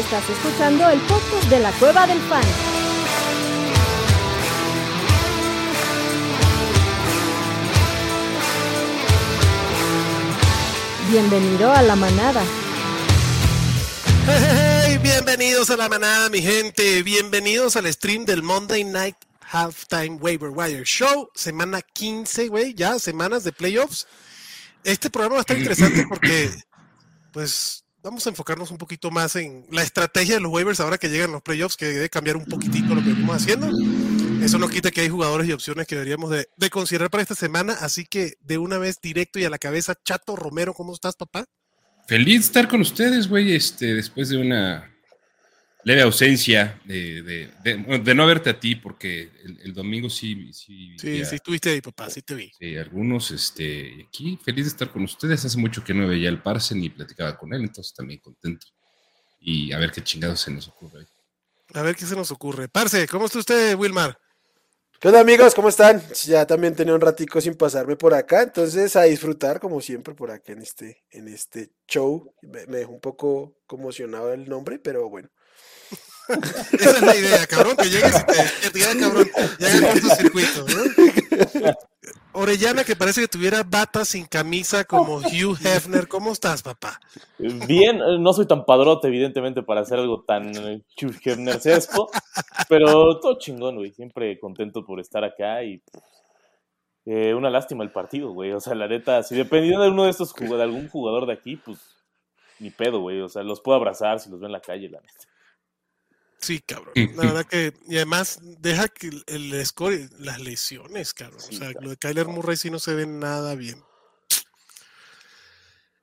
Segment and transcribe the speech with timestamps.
[0.00, 2.42] Estás escuchando el podcast de la Cueva del Fan.
[11.10, 12.42] Bienvenido a la manada.
[14.26, 17.02] Hey, bienvenidos a la manada, mi gente.
[17.02, 21.28] Bienvenidos al stream del Monday Night Halftime Waiver Wire Show.
[21.34, 24.06] Semana 15, güey, ya semanas de playoffs.
[24.82, 26.50] Este programa va a estar interesante porque,
[27.32, 31.08] pues, vamos a enfocarnos un poquito más en la estrategia de los waivers ahora que
[31.08, 33.68] llegan los playoffs, que debe cambiar un poquitito lo que venimos haciendo.
[34.42, 37.34] Eso no quita que hay jugadores y opciones que deberíamos de, de considerar para esta
[37.34, 41.16] semana, así que de una vez directo y a la cabeza, Chato Romero, ¿cómo estás,
[41.16, 41.44] papá?
[42.06, 44.89] Feliz de estar con ustedes, güey, este, después de una
[45.84, 50.52] leve ausencia de, de, de, de no verte a ti, porque el, el domingo sí.
[50.52, 52.50] Sí, Sí, ya- sí, estuviste ahí, papá, sí te vi.
[52.58, 55.44] sí, algunos, este, aquí feliz de estar con ustedes.
[55.44, 58.66] Hace mucho que no veía al Parce ni platicaba con él, entonces también contento.
[59.40, 61.06] Y a ver qué chingados se nos ocurre.
[61.72, 62.68] A ver qué se nos ocurre.
[62.68, 64.18] Parce, ¿cómo está usted, Wilmar?
[65.00, 65.54] ¿Qué onda amigos?
[65.54, 66.02] ¿Cómo están?
[66.26, 70.30] Ya también tenía un ratico sin pasarme por acá, entonces a disfrutar como siempre por
[70.30, 72.34] acá en este, en este show.
[72.42, 75.30] Me, me dejó un poco conmocionado el nombre, pero bueno.
[76.72, 80.66] Esa es la idea, cabrón, que llegues y te, que te cabrón, ya haga cortocircuito,
[80.68, 81.72] ¿no?
[82.32, 86.06] Orellana, que parece que tuviera bata sin camisa como Hugh Hefner.
[86.06, 87.00] ¿Cómo estás, papá?
[87.38, 92.08] Bien, eh, no soy tan padrote, evidentemente, para hacer algo tan eh, Hugh Hefnersesco,
[92.68, 93.90] pero todo chingón, güey.
[93.92, 95.82] Siempre contento por estar acá y
[97.04, 98.52] eh, una lástima el partido, güey.
[98.52, 101.32] O sea, la neta, si dependiera de uno de estos jugadores, de algún jugador de
[101.32, 101.78] aquí, pues
[102.60, 103.20] ni pedo, güey.
[103.20, 105.29] O sea, los puedo abrazar si los veo en la calle, la neta.
[106.40, 106.92] Sí, cabrón.
[107.16, 111.40] La verdad que, y además, deja que el- score, las lesiones, cabrón.
[111.46, 113.82] O sea, lo de Kyler Murray sí no se ve nada bien.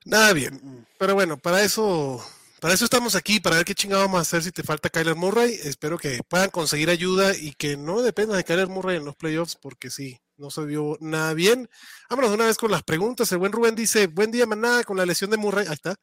[0.05, 0.87] Nada bien.
[0.97, 2.23] Pero bueno, para eso,
[2.61, 5.15] para eso estamos aquí, para ver qué chingado vamos a hacer si te falta Kyler
[5.15, 5.53] Murray.
[5.63, 9.55] Espero que puedan conseguir ayuda y que no dependa de Kyler Murray en los playoffs,
[9.59, 11.69] porque sí, no se vio nada bien.
[12.09, 13.31] Vámonos de una vez con las preguntas.
[13.31, 15.67] El buen Rubén dice, buen día, manada, con la lesión de Murray.
[15.67, 15.95] Ahí está.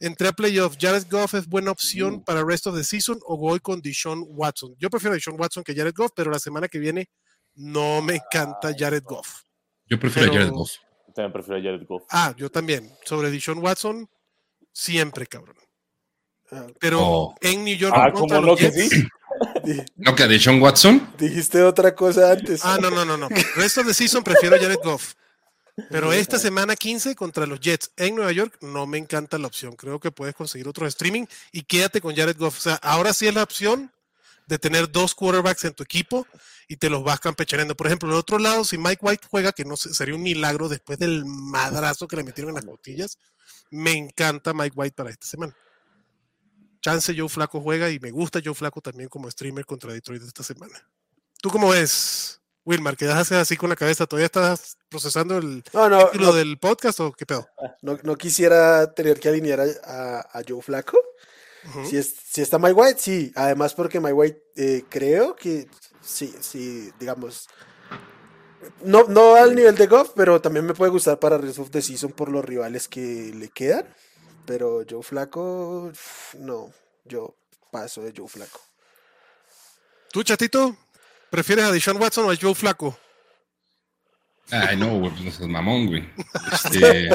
[0.00, 0.76] Entré a playoff.
[0.80, 4.74] Jared Goff es buena opción para rest of the season o voy con Deshaun Watson.
[4.78, 7.08] Yo prefiero a Deshaun Watson que Jared Goff, pero la semana que viene
[7.56, 9.42] no me encanta Jared Goff.
[9.86, 10.72] Yo prefiero Pero- a Jared Goff.
[11.08, 12.04] Yo También prefiero a Jared Goff.
[12.10, 12.92] Ah, yo también.
[13.04, 14.08] Sobre Deshaun Watson,
[14.72, 15.56] siempre, cabrón.
[16.52, 17.34] Ah, Pero Oh.
[17.40, 18.88] en New York Ah, ¿cómo no que sí?
[19.96, 21.12] ¿No que a Deshaun Watson?
[21.18, 22.64] dijiste otra cosa antes.
[22.64, 23.28] Ah, no, no, no, no.
[23.56, 25.14] Rest of the season prefiero a Jared Goff.
[25.90, 29.76] Pero esta semana 15 contra los Jets en Nueva York no me encanta la opción.
[29.76, 32.58] Creo que puedes conseguir otro streaming y quédate con Jared Goff.
[32.58, 33.92] O sea, ahora sí es la opción
[34.48, 36.26] de tener dos quarterbacks en tu equipo
[36.68, 37.76] y te los vas campechaneando.
[37.76, 40.68] Por ejemplo, del otro lado, si Mike White juega, que no sé, sería un milagro
[40.68, 43.18] después del madrazo que le metieron en las costillas,
[43.70, 45.54] me encanta Mike White para esta semana.
[46.80, 50.42] Chance Joe Flaco juega y me gusta Joe Flaco también como streamer contra Detroit esta
[50.42, 50.82] semana.
[51.42, 52.96] ¿Tú cómo ves, Wilmar?
[52.96, 54.06] ¿Que haces así con la cabeza?
[54.06, 57.48] ¿Todavía estás procesando el No, no, título no, del podcast o qué pedo?
[57.82, 60.98] no, no quisiera tener que alinear a, a- a Joe Flaco.
[61.88, 63.32] Si, es, si está My White, sí.
[63.34, 65.68] Además, porque My White eh, creo que
[66.00, 67.46] sí, sí, digamos.
[68.82, 71.82] No, no al nivel de Goff, pero también me puede gustar para Rest of the
[71.82, 73.86] Season por los rivales que le quedan.
[74.46, 75.92] Pero Joe Flaco,
[76.38, 76.72] no.
[77.04, 77.34] Yo
[77.70, 78.60] paso de Joe Flaco.
[80.10, 80.74] ¿Tú, chatito?
[81.30, 82.98] ¿Prefieres a Deshaun Watson o a Joe Flaco?
[84.50, 86.08] Ay, no, güey, pues no seas mamón, güey.
[86.52, 87.08] Este...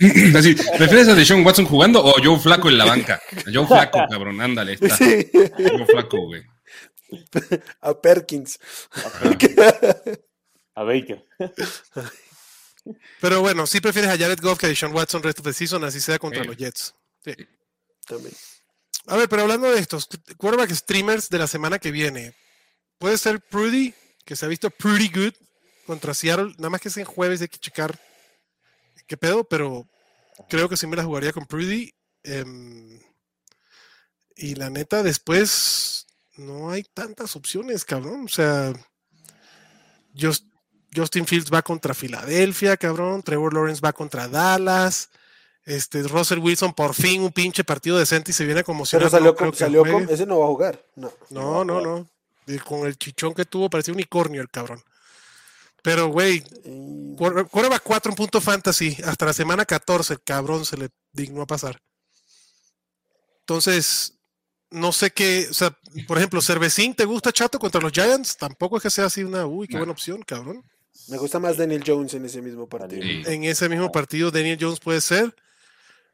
[0.38, 3.20] Así, ¿prefieres a Deshaun Watson jugando o a Joe Flaco en la banca?
[3.46, 4.96] A Joe Flaco, cabrón, ándale, está.
[4.96, 6.42] Sí, Joe Flaco, güey.
[7.80, 8.58] a Perkins.
[10.74, 11.26] A Baker.
[13.20, 15.84] Pero bueno, sí prefieres a Jared Goff que a Deshaun Watson rest of the season,
[15.84, 16.48] así sea contra Sí.
[16.48, 16.94] los Jets.
[17.24, 17.34] Sí.
[18.06, 18.34] También.
[19.06, 22.34] A ver, pero hablando de estos quarterback streamers de la semana que viene,
[23.00, 23.92] puede ser Prudy,
[24.24, 25.32] que se ha visto pretty good
[25.86, 27.98] contra Seattle, nada más que es en jueves, hay que checar
[29.08, 29.88] qué pedo, pero
[30.48, 31.92] creo que sí me la jugaría con Prudy.
[32.22, 33.00] em,
[34.36, 36.06] y la neta, después
[36.36, 38.24] no hay tantas opciones, cabrón.
[38.26, 38.72] O sea,
[40.14, 40.46] Just-
[40.94, 43.22] Justin Fields va contra Filadelfia, cabrón.
[43.22, 45.08] Trevor Lawrence va contra Dallas.
[45.64, 49.34] Este, Russell Wilson, por fin un pinche partido decente y se viene como Pero salió,
[49.34, 50.08] con, salió con.
[50.08, 50.84] Ese no va a jugar.
[50.96, 51.12] No.
[51.30, 52.08] No, no, no.
[52.46, 54.82] Y con el chichón que tuvo, parecía unicornio el cabrón.
[55.82, 56.42] Pero, güey,
[57.16, 58.96] Quarterback 4 en punto fantasy.
[59.04, 61.80] Hasta la semana 14, el cabrón se le dignó a pasar.
[63.40, 64.18] Entonces,
[64.70, 65.46] no sé qué.
[65.50, 65.76] O sea,
[66.06, 68.36] por ejemplo, Cervecín, ¿te gusta Chato contra los Giants?
[68.36, 69.46] Tampoco es que sea así una.
[69.46, 70.62] Uy, qué buena opción, cabrón.
[71.08, 73.02] Me gusta más Daniel Jones en ese mismo partido.
[73.02, 73.22] Sí.
[73.26, 75.34] En ese mismo partido, Daniel Jones puede ser.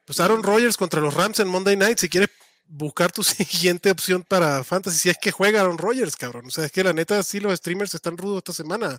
[0.04, 1.98] Pues Aaron Rodgers contra los Rams en Monday Night.
[1.98, 2.30] Si quieres
[2.68, 6.46] buscar tu siguiente opción para Fantasy si es que juega Aaron Rodgers, cabrón.
[6.46, 8.98] O sea, es que la neta, sí, los streamers están rudos esta semana.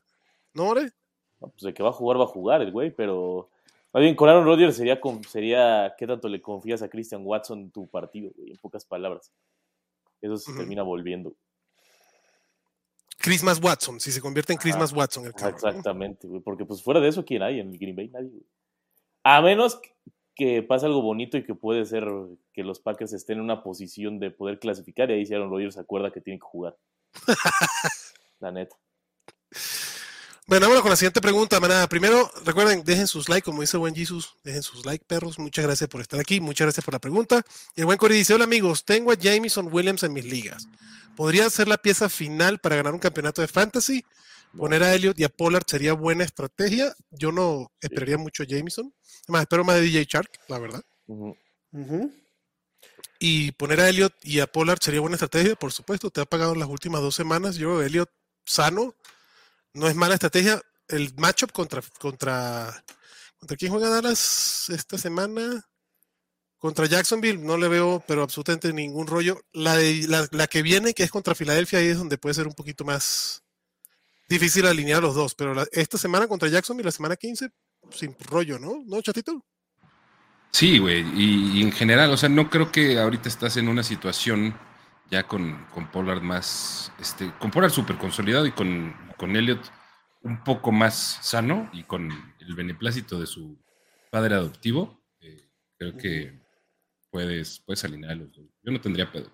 [0.54, 0.92] ¿No, Ore?
[1.40, 3.50] No, pues de que va a jugar, va a jugar el güey, pero.
[3.94, 7.72] Más bien, con Aaron Rodgers sería, sería qué tanto le confías a Christian Watson en
[7.72, 9.32] tu partido, güey, en pocas palabras.
[10.22, 11.34] Eso se termina volviendo.
[13.18, 15.56] Christmas Watson, si se convierte en Christmas Watson el cabrón.
[15.56, 18.10] Exactamente, güey, porque pues fuera de eso, ¿quién hay en el Green Bay?
[18.10, 18.46] Nadie, güey.
[19.24, 19.97] A menos que
[20.68, 22.06] pase algo bonito y que puede ser
[22.54, 25.76] que los Packers estén en una posición de poder clasificar y ahí si Aaron Rodgers
[25.76, 26.78] se acuerda que tiene que jugar.
[28.40, 28.76] La neta.
[30.50, 31.90] Bueno, vámonos con la siguiente pregunta, manada.
[31.90, 35.38] Primero, recuerden, dejen sus likes, como dice el buen Jesus, dejen sus likes, perros.
[35.40, 37.42] Muchas gracias por estar aquí, muchas gracias por la pregunta.
[37.76, 40.70] Y el buen Cory dice, hola amigos, tengo a Jameson Williams en mis ligas.
[41.18, 44.06] ¿Podría ser la pieza final para ganar un campeonato de fantasy?
[44.58, 46.94] Poner a Elliot y a Pollard sería buena estrategia.
[47.12, 48.94] Yo no esperaría mucho a Jameson.
[49.28, 50.84] Más, espero más de DJ Shark, la verdad.
[53.20, 56.10] Y poner a Elliot y a Pollard sería buena estrategia, por supuesto.
[56.10, 57.56] Te ha pagado las últimas dos semanas.
[57.56, 58.10] Yo, Elliot
[58.46, 58.96] sano,
[59.74, 60.62] no es mala estrategia.
[60.88, 62.84] El matchup contra, contra,
[63.38, 65.68] contra quién juega Dallas esta semana.
[66.58, 69.40] Contra Jacksonville no le veo, pero absolutamente ningún rollo.
[69.52, 72.48] La, de, la, la que viene, que es contra Filadelfia, ahí es donde puede ser
[72.48, 73.44] un poquito más
[74.28, 75.36] difícil alinear los dos.
[75.36, 77.50] Pero la- esta semana contra Jacksonville, la semana 15,
[77.92, 78.84] sin rollo, ¿no?
[78.86, 79.46] ¿No, chatito?
[80.52, 83.84] Sí, güey, y, y en general, o sea, no creo que ahorita estás en una
[83.84, 84.58] situación
[85.12, 89.72] ya con, con Pollard más, este, con Pollard súper consolidado y con, con Elliot
[90.24, 92.10] un poco más sano y con
[92.40, 93.58] el beneplácito de su
[94.10, 96.42] padre adoptivo, eh, creo que
[97.12, 98.46] puedes, puedes alinear a los dos.
[98.64, 99.32] Yo no tendría pedo.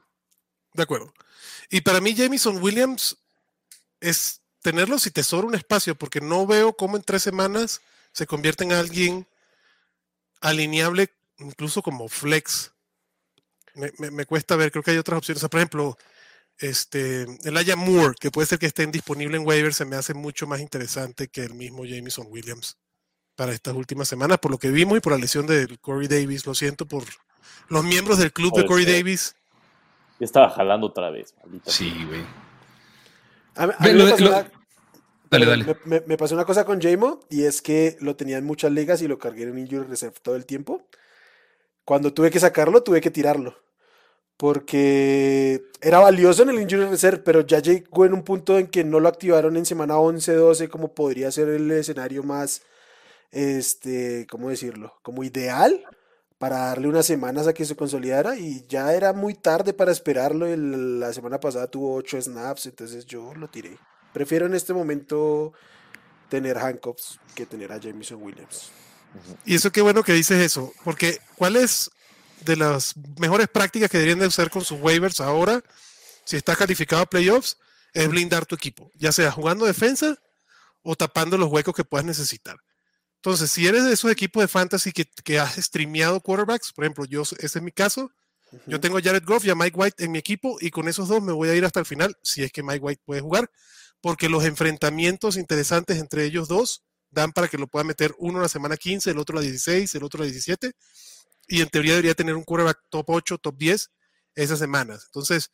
[0.73, 1.13] De acuerdo.
[1.69, 3.17] Y para mí, Jamison Williams
[3.99, 7.81] es tenerlo si te sobra un espacio, porque no veo cómo en tres semanas
[8.11, 9.27] se convierte en alguien
[10.41, 12.71] alineable, incluso como flex.
[13.75, 15.39] Me, me- me cuesta ver, creo que hay otras opciones.
[15.39, 15.97] O sea, por ejemplo,
[16.57, 20.47] este, Elijah Moore, que puede ser que esté disponible en waivers, se me hace mucho
[20.47, 22.77] más interesante que el mismo Jamison Williams
[23.35, 26.45] para estas últimas semanas, por lo que vimos y por la lesión de Corey Davis.
[26.45, 27.03] Lo siento por
[27.69, 28.85] los miembros del club de Corey.
[28.85, 29.35] Davis.
[30.19, 31.71] Ya estaba jalando otra vez, maldita.
[31.71, 32.23] Sí, güey.
[33.55, 34.51] A, a mí me pasó lo- una-
[35.29, 35.65] Dale, dale.
[35.65, 38.71] Me, me- me pasó una cosa con Jamo y es que lo tenía en muchas
[38.71, 40.87] ligas y lo cargué en Injury Reserve todo el tiempo.
[41.85, 43.57] Cuando tuve que sacarlo, tuve que tirarlo.
[44.37, 48.83] Porque era valioso en el Injury Reserve, pero ya llegó en un punto en que
[48.83, 52.61] no lo activaron en semana 11, 12, como podría ser el escenario más,
[53.31, 54.93] este, ¿cómo decirlo?
[55.01, 55.83] Como ideal
[56.43, 60.45] para darle unas semanas a que se consolidara y ya era muy tarde para esperarlo.
[60.45, 63.77] la semana pasada tuvo 8 snaps, entonces yo lo tiré.
[64.11, 65.53] Prefiero en este momento
[66.27, 68.71] tener handcuffs que tener a Jameson Williams.
[69.45, 71.89] Y eso qué bueno que dices eso, porque ¿cuál es
[72.41, 75.63] de las mejores prácticas que deberían de usar con sus waivers ahora,
[76.25, 77.57] si estás calificado a playoffs,
[77.93, 80.17] es blindar tu equipo, ya sea jugando defensa
[80.81, 82.57] o tapando los huecos que puedas necesitar.
[83.25, 87.05] Entonces, si eres de esos equipos de fantasy que, que has streameado quarterbacks, por ejemplo,
[87.05, 88.11] yo, ese es mi caso,
[88.67, 91.07] yo tengo a Jared Goff y a Mike White en mi equipo y con esos
[91.07, 93.49] dos me voy a ir hasta el final, si es que Mike White puede jugar,
[94.01, 98.49] porque los enfrentamientos interesantes entre ellos dos dan para que lo pueda meter uno la
[98.49, 100.73] semana 15, el otro la 16, el otro la 17,
[101.47, 103.89] y en teoría debería tener un quarterback top 8, top 10
[104.35, 105.03] esas semanas.
[105.05, 105.49] Entonces,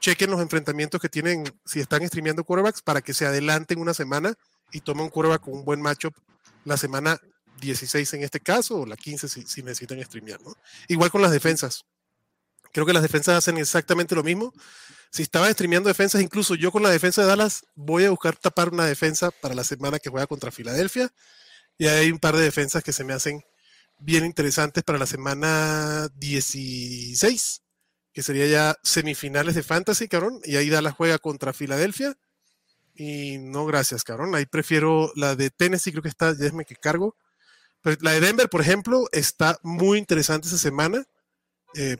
[0.00, 4.34] chequen los enfrentamientos que tienen, si están streameando quarterbacks, para que se adelanten una semana
[4.72, 6.16] y tomen un quarterback con un buen matchup
[6.64, 7.20] la semana
[7.60, 10.54] 16 en este caso, o la 15 si, si necesitan streamear, ¿no?
[10.88, 11.84] Igual con las defensas.
[12.72, 14.52] Creo que las defensas hacen exactamente lo mismo.
[15.10, 18.70] Si estaba streameando defensas, incluso yo con la defensa de Dallas voy a buscar tapar
[18.70, 21.12] una defensa para la semana que juega contra Filadelfia.
[21.76, 23.42] Y hay un par de defensas que se me hacen
[23.98, 27.62] bien interesantes para la semana 16,
[28.12, 30.40] que sería ya semifinales de Fantasy, cabrón.
[30.44, 32.16] Y ahí Dallas juega contra Filadelfia.
[32.94, 34.34] Y no, gracias, cabrón.
[34.34, 37.16] Ahí prefiero la de Tennessee, creo que está, ya que cargo.
[38.00, 41.04] La de Denver, por ejemplo, está muy interesante esa semana.
[41.74, 41.96] eh,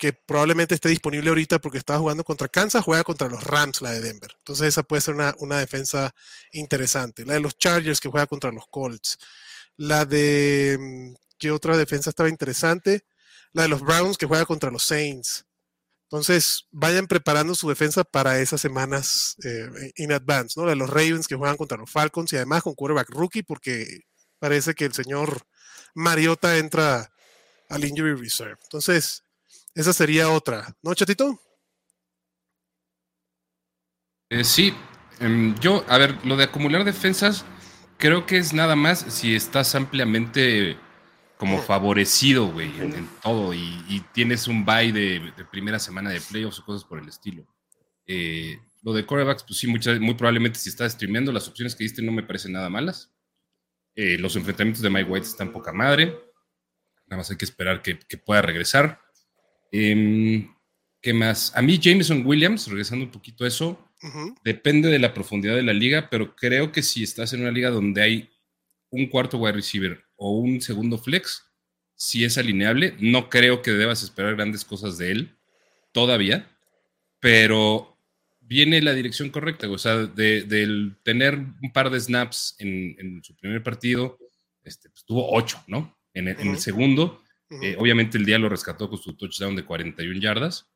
[0.00, 3.90] que probablemente esté disponible ahorita porque estaba jugando contra Kansas, juega contra los Rams, la
[3.92, 4.34] de Denver.
[4.38, 6.14] Entonces esa puede ser una, una defensa
[6.52, 7.26] interesante.
[7.26, 9.18] La de los Chargers que juega contra los Colts.
[9.76, 13.04] La de, mm, ¿qué otra defensa estaba interesante?
[13.52, 15.44] La de los Browns que juega contra los Saints.
[16.10, 20.66] Entonces, vayan preparando su defensa para esas semanas eh, in advance, ¿no?
[20.66, 24.00] De los Ravens que juegan contra los Falcons y además con quarterback rookie porque
[24.40, 25.46] parece que el señor
[25.94, 27.12] Mariota entra
[27.68, 28.58] al injury reserve.
[28.64, 29.22] Entonces,
[29.72, 31.40] esa sería otra, ¿no, chatito?
[34.30, 34.74] Eh, sí,
[35.20, 37.44] em, yo, a ver, lo de acumular defensas,
[37.98, 40.76] creo que es nada más si estás ampliamente
[41.40, 43.52] como favorecido, güey, en, en todo.
[43.52, 47.08] Y, y tienes un bye de, de primera semana de playoffs o cosas por el
[47.08, 47.44] estilo.
[48.06, 51.84] Eh, lo de corebacks, pues sí, muchas- muy probablemente si estás streameando, las opciones que
[51.84, 53.12] diste no me parecen nada malas.
[53.96, 56.06] Eh, los enfrentamientos de Mike White están poca madre.
[57.06, 59.00] Nada más hay que esperar que, que pueda regresar.
[59.72, 60.54] Em,
[61.02, 61.56] ¿Qué más?
[61.56, 63.88] A mí, Jameson Williams, regresando un poquito a eso,
[64.44, 67.70] depende de la profundidad de la liga, pero creo que si estás en una liga
[67.70, 68.30] donde hay
[68.90, 71.46] un cuarto wide receiver o un segundo flex,
[71.96, 72.94] si es alineable.
[73.00, 75.36] No creo que debas esperar grandes cosas de él
[75.92, 76.46] todavía,
[77.20, 77.96] pero
[78.40, 79.68] viene la dirección correcta.
[79.70, 84.18] O sea, de, del tener un par de snaps en, en su primer partido,
[84.62, 85.96] este, pues, tuvo ocho, ¿no?
[86.12, 86.60] En el, en el Ujú.
[86.60, 87.22] segundo,
[87.62, 90.68] eh, obviamente el día lo rescató con su touchdown de 41 yardas,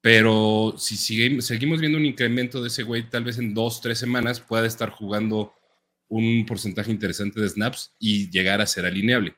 [0.00, 3.98] pero si sigue- seguimos viendo un incremento de ese güey, tal vez en dos, tres
[3.98, 5.54] semanas pueda estar jugando
[6.12, 9.34] un porcentaje interesante de snaps y llegar a ser alineable.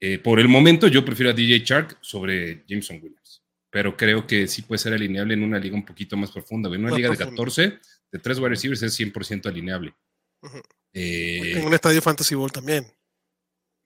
[0.00, 4.46] Eh, por el momento yo prefiero a DJ Shark sobre Jameson Williams, pero creo que
[4.46, 6.68] sí puede ser alineable en una liga un poquito más profunda.
[6.68, 7.40] En una Más liga de profunda.
[7.42, 7.78] 14,
[8.12, 9.94] de tres wide receivers es 100% alineable.
[10.92, 12.84] Eh, En un estadio Fantasy Bowl también.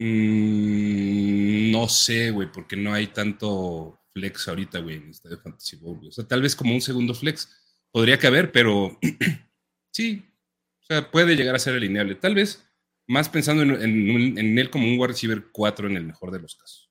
[0.00, 6.00] Mm, no sé, güey, porque no hay tanto flex ahorita, güey, en Estadio Fantasy Bowl.
[6.04, 7.48] O sea, tal vez como un segundo flex
[7.92, 8.98] podría caber, pero
[9.92, 10.25] sí,
[10.90, 12.14] o sea, puede llegar a ser alineable.
[12.14, 12.64] Tal vez
[13.07, 16.30] más pensando en, en un- en él como un wide receiver 4 en el mejor
[16.30, 16.90] de los casos.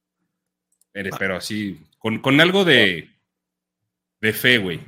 [0.92, 1.18] Pero, Va.
[1.18, 3.10] pero así, con, con algo de,
[4.22, 4.80] de fe, güey.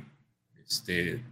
[0.66, 1.22] Este,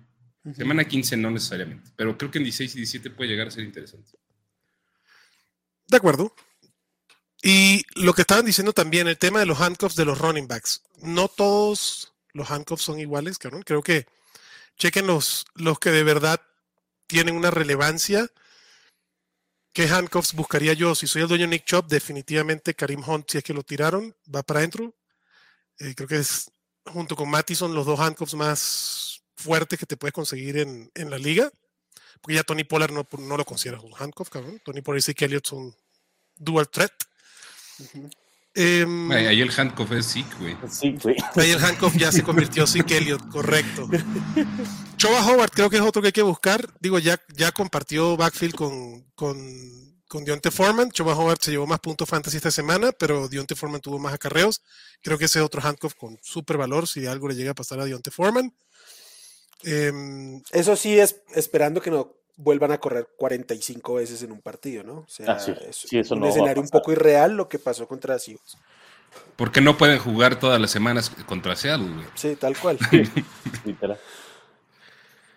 [0.57, 3.65] semana 15 no necesariamente, pero creo que en 16 y 17 puede llegar a ser
[3.65, 4.13] interesante.
[5.87, 6.35] De acuerdo.
[7.43, 10.83] Y lo que estaban diciendo también, el tema de los handcuffs de los running backs.
[11.03, 13.63] No todos los handcuffs son iguales, cabrón.
[13.63, 14.07] Creo que
[14.77, 16.41] chequen los, los que de verdad
[17.09, 18.31] tienen una relevancia.
[19.73, 20.95] ¿Qué handcuffs buscaría yo?
[20.95, 24.43] Si soy el dueño Nick Chop, definitivamente Karim Hunt, si es que lo tiraron, va
[24.45, 24.95] para adentro.
[25.79, 26.51] Eh, creo que es
[26.85, 31.19] junto con Mattison los dos handcuffs más fuertes que te puedes conseguir en, en la
[31.19, 31.51] liga.
[32.21, 34.61] Porque ya Tony Pollard no, no lo consideras un handcuff, cabrón.
[34.65, 35.75] Tony Pollard y Zeke Elliott son
[36.37, 36.93] dual threat.
[37.95, 38.11] Em,
[38.55, 40.57] Ay, ahí el handcuff es sick, güey.
[40.69, 41.17] Sí, güey.
[41.37, 43.89] ahí el handcuff ya se convirtió en Zeke Elliott, correcto.
[44.97, 46.69] Choba Howard creo que es otro que hay que buscar.
[46.81, 49.39] Digo, ya, ya compartió backfield con, con,
[50.09, 50.91] con Deontay Foreman.
[50.91, 54.63] Choba Howard se llevó más puntos fantasy esta semana, pero Deontay Foreman tuvo más acarreos.
[55.03, 57.79] Creo que ese es otro handcuff con súper valor si algo le llega a pasar
[57.79, 58.53] a Deontay Foreman.
[59.63, 64.85] Em, Eso sí es esperando que no vuelvan a correr 45 veces en un partido,
[64.85, 64.95] ¿no?
[65.01, 65.53] O sea, Ah, sí.
[65.69, 68.57] es Sí, eso un no escenario un poco irreal lo que pasó contra Seahawks.
[69.37, 72.07] Porque no pueden jugar todas las semanas contra Seattle, güey.
[72.15, 72.79] Sí, tal cual.
[73.65, 73.99] Literal.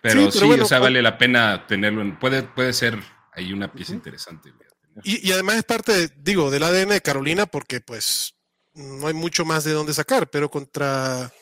[0.00, 2.02] Pero Sí, sí, pero bueno, o sea, cu- vale la pena tenerlo.
[2.02, 2.98] En, puede, puede ser
[3.32, 4.68] ahí una pieza interesante, güey.
[5.04, 8.34] Y, y además es parte, de- digo, del ADN de Carolina porque pues
[8.74, 11.32] no hay mucho más de dónde sacar, pero contra,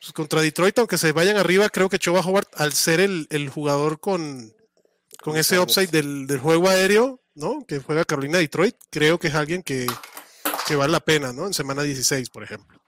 [0.00, 3.48] pues, contra Detroit, aunque se vayan arriba, creo que Choba Howard, al ser el, el
[3.48, 4.52] jugador con,
[5.22, 7.64] con ese upside del, del juego aéreo, ¿no?
[7.68, 9.86] Que juega Carolina-Detroit, creo que es alguien que,
[10.66, 11.46] que vale la pena, ¿no?
[11.46, 12.80] En semana 16, por ejemplo.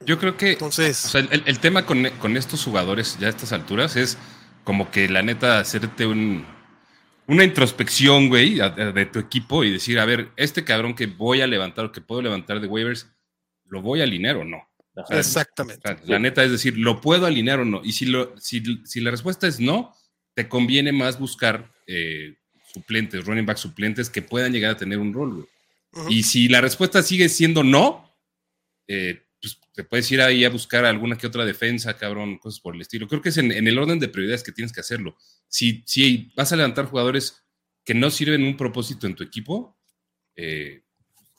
[0.00, 3.30] Yo creo que Entonces, o sea, el, el tema con, con estos jugadores ya a
[3.30, 4.18] estas alturas es
[4.62, 6.44] como que la neta hacerte un,
[7.26, 11.46] una introspección, güey, de tu equipo y decir, a ver, este cabrón que voy a
[11.46, 13.08] levantar o que puedo levantar de waivers,
[13.64, 14.68] ¿lo voy a alinear o no?
[15.08, 15.96] Sea, exactamente.
[16.06, 17.82] La neta es decir, ¿lo puedo alinear o no?
[17.84, 19.92] Y si, lo, si, si la respuesta es no,
[20.34, 22.36] te conviene más buscar eh,
[22.72, 25.48] suplentes, running back suplentes que puedan llegar a tener un rol.
[26.10, 28.14] Y si la respuesta sigue siendo no,
[28.86, 32.74] eh, pues te puedes ir ahí a buscar alguna que otra defensa, cabrón, cosas por
[32.74, 33.08] el estilo.
[33.08, 35.16] Creo que es en, en el orden de prioridades que tienes que hacerlo.
[35.48, 37.42] Si, si vas a levantar jugadores
[37.82, 39.78] que no sirven un propósito en tu equipo,
[40.34, 40.82] eh,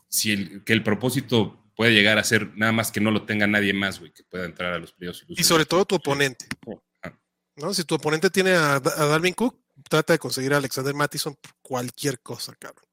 [0.09, 3.47] si el, que el propósito puede llegar a ser nada más que no lo tenga
[3.47, 5.23] nadie más, güey, que pueda entrar a los playoffs.
[5.29, 6.47] Y sobre todo tu oponente.
[7.55, 7.73] ¿no?
[7.73, 9.57] Si tu oponente tiene a, a Dalvin Cook,
[9.87, 12.83] trata de conseguir a Alexander Mattison por cualquier cosa, cabrón.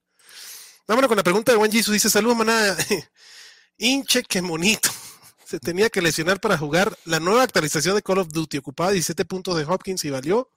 [0.87, 1.95] Vámonos con la pregunta de Juan Jesus.
[1.95, 2.77] Dice, saludos, manada.
[3.79, 4.91] Hinche, qué bonito.
[5.47, 8.59] Se tenía que lesionar para jugar la nueva actualización de Call of Duty.
[8.59, 10.51] Ocupaba 17 puntos de Hopkins y valió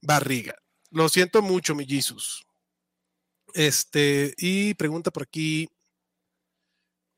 [0.00, 0.54] barriga.
[0.90, 2.46] Lo siento mucho, mi Jesus.
[3.52, 5.68] Este, y pregunta por aquí.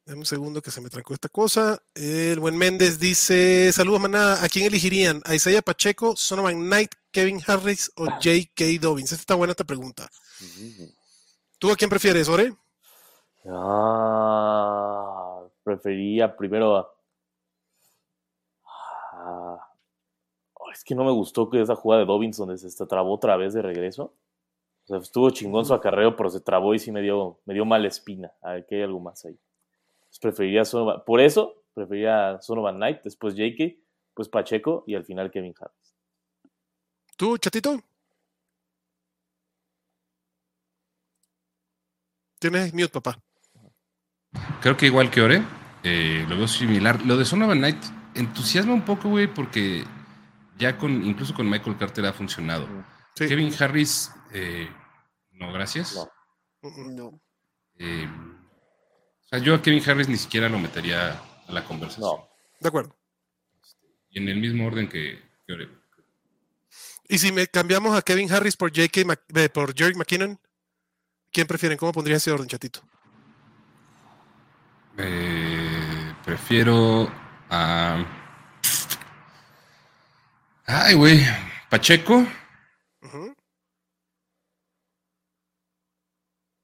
[0.07, 1.83] Dame un segundo que se me trancó esta cosa.
[1.93, 4.45] El buen Méndez dice: Saludos, manada.
[4.45, 5.21] ¿A quién elegirían?
[5.25, 8.65] ¿A Isaiah Pacheco, Sonovan Knight, Kevin Harris o J.K.
[8.81, 9.11] Dobbins?
[9.11, 10.09] Esta está buena esta pregunta.
[11.59, 12.55] ¿Tú a quién prefieres, Ore?
[13.49, 16.95] Ah, prefería primero a.
[19.13, 19.59] Ah,
[20.73, 23.55] es que no me gustó que esa jugada de Dobbins donde se trabó otra vez
[23.55, 24.15] de regreso.
[24.85, 27.65] O sea, estuvo chingón su acarreo, pero se trabó y sí me dio, me dio
[27.65, 28.31] mala espina.
[28.41, 29.37] A ver, que hay algo más ahí.
[30.17, 31.03] Entonces preferiría Sonovan.
[31.05, 33.79] Por eso, preferiría Sonovan Knight, después JK,
[34.15, 35.95] pues Pacheco y al final Kevin Harris.
[37.17, 37.81] ¿Tú, chatito?
[42.39, 43.19] Tienes mute, papá.
[44.61, 45.43] Creo que igual que Ore,
[45.83, 47.05] eh, lo veo similar.
[47.05, 47.83] Lo de Sonovan Knight
[48.15, 49.85] entusiasma un poco, güey, porque
[50.59, 52.67] ya con, incluso con Michael Carter ha funcionado.
[53.15, 53.29] Sí.
[53.29, 54.69] Kevin Harris, eh,
[55.33, 55.95] no, gracias.
[55.95, 56.11] No.
[56.91, 57.21] No.
[57.79, 58.09] Eh,
[59.27, 62.05] o sea, yo a Kevin Harris ni siquiera lo metería a la conversación.
[62.05, 62.29] No.
[62.61, 62.97] De acuerdo.
[64.11, 65.69] Y en el mismo orden que, que.
[67.09, 68.97] Y si me cambiamos a Kevin Harris por JK
[69.35, 70.39] eh, por Jerry McKinnon,
[71.33, 71.77] ¿quién prefieren?
[71.77, 72.83] ¿Cómo pondría ese orden, chatito?
[74.97, 77.11] Eh, prefiero
[77.51, 78.05] a.
[80.67, 81.21] Ay, güey.
[81.69, 82.25] Pacheco.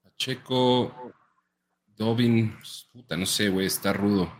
[0.04, 1.01] Pacheco.
[2.02, 2.56] Dobin.
[2.92, 3.66] Puta, no sé, güey.
[3.66, 4.32] Está rudo.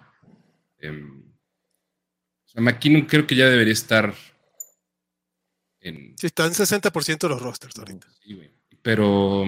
[0.79, 1.23] Em,
[2.45, 4.15] o sea, McKinnon creo que ya debería estar
[5.81, 6.15] en.
[6.19, 8.09] Sí, está en 60% de los rosters ahorita.
[8.21, 8.51] sí, güey.
[8.83, 9.45] Pero.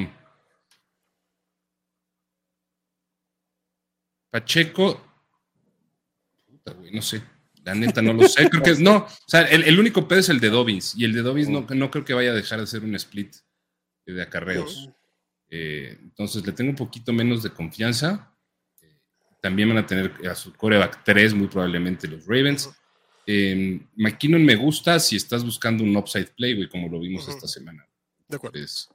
[4.30, 5.00] Pacheco.
[6.47, 7.23] Puta, güey, no sé.
[7.64, 8.49] La neta no lo sé.
[8.49, 8.80] Creo que es.
[8.80, 8.99] No.
[8.99, 10.94] O sea, el, el único pedo es el de Dobbins.
[10.97, 13.35] Y el de Dobbins no, no creo que vaya a dejar de ser un split
[14.06, 14.90] de acarreos.
[15.56, 18.34] Eh, entonces le tengo un poquito menos de confianza.
[18.82, 18.99] Eh,
[19.40, 22.70] también van a tener a su coreback 3, muy probablemente los Ravens.
[23.25, 27.46] Eh, McKinnon me gusta si estás buscando un upside play, güey, como lo vimos esta
[27.46, 27.87] semana.
[28.26, 28.58] De acuerdo.
[28.58, 28.88] Entonces,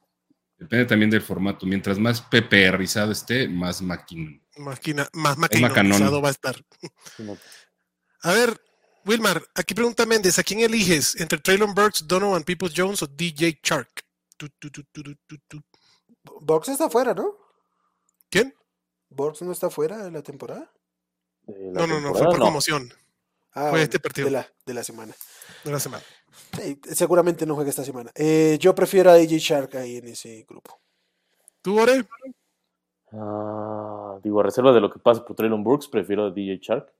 [0.58, 1.66] depende también del formato.
[1.66, 4.44] Mientras más PPRizado esté, más McKinnon.
[4.58, 6.62] Máquina, más maquinonizado va a estar.
[8.24, 8.62] A ver,
[9.06, 11.16] Wilmar, aquí pregunta Méndez, ¿a quién eliges?
[11.22, 14.04] ¿Entre Traylon Burks, Donovan Peoples Jones o DJ Chark?
[14.36, 15.63] Tu, tu, tu, tu, tu, tu, tu.
[16.42, 17.36] Box está fuera, ¿no?
[18.30, 18.54] ¿Quién?
[19.10, 20.72] Box no está fuera de la temporada.
[21.48, 22.46] De la No, no, no, fue por no.
[22.46, 22.92] conmoción
[23.54, 24.26] Ah, Fue este partido.
[24.26, 25.13] De la, de la semana.
[25.63, 26.04] de la semana.
[26.62, 28.12] Sí, seguramente no juega esta semana.
[28.13, 30.80] Eh, yo prefiero a DJ Shark ahí en ese grupo.
[31.62, 32.06] ¿Tú, Ore?
[33.12, 36.94] Ah, digo, a reserva de lo que pase por Traylon Brooks, prefiero a DJ Shark.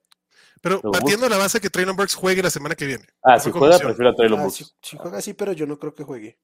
[0.62, 3.06] Pero partiendo de la base que Traylon Burks juegue la semana que viene.
[3.24, 4.58] Ah, si juega, prefiero a Traylon Ah, Brooks.
[4.58, 6.40] sí, sí juega así, pero yo no creo que juegue.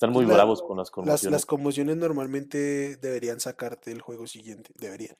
[0.00, 1.30] Están muy La- bravos con las conmociones.
[1.30, 4.72] las conmociones normalmente deberían sacarte el juego siguiente.
[4.76, 5.14] Deberían.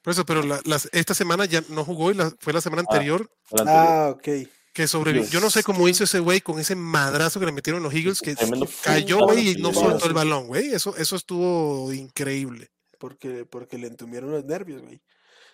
[0.00, 2.84] Por eso, pero la- las- esta semana ya no jugó y la- fue la semana
[2.88, 2.90] Ah.
[2.90, 3.86] anterior Fue la anterior.
[3.86, 4.48] Ah, ok.
[4.72, 5.28] que sobrevivió.
[5.28, 8.22] Yo no sé cómo hizo ese güey con ese madrazo que le metieron los Eagles
[8.22, 8.34] que
[8.82, 10.72] cayó, güey, y no soltó el balón, güey.
[10.72, 12.70] Eso, eso estuvo increíble.
[12.98, 15.02] Porque, porque le entumieron los nervios, güey.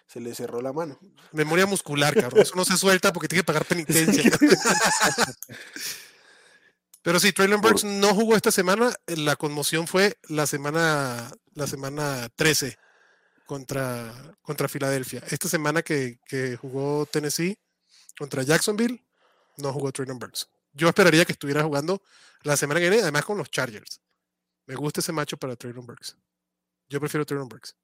[0.06, 0.96] Se le cerró la mano.
[1.32, 2.40] Memoria muscular, cabrón.
[2.42, 4.22] Eso no se suelta porque tiene que pagar penitencia.
[7.08, 8.92] Pero sí, Traylon Burks no jugó esta semana.
[9.06, 12.76] La conmoción fue la semana, la semana 13
[13.46, 15.22] contra, contra Filadelfia.
[15.30, 17.58] Esta semana que, que jugó Tennessee
[18.18, 19.02] contra Jacksonville,
[19.56, 20.50] no jugó Traylon Burks.
[20.74, 22.02] Yo esperaría que estuviera jugando
[22.42, 24.02] la semana que viene, además con los Chargers.
[24.66, 26.14] Me gusta ese macho para Traylon Burks.
[26.90, 27.74] Yo prefiero Traylon Burks.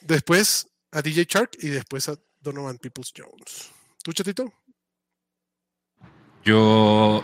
[0.00, 3.72] Después a DJ Chark y después a Donovan Peoples Jones.
[4.02, 4.50] ¿Tú, chatito?
[6.44, 7.22] Yo.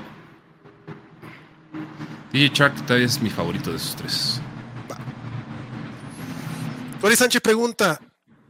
[2.33, 4.41] DJ Shark todavía es mi favorito de esos tres.
[7.01, 8.01] Cory Sánchez pregunta: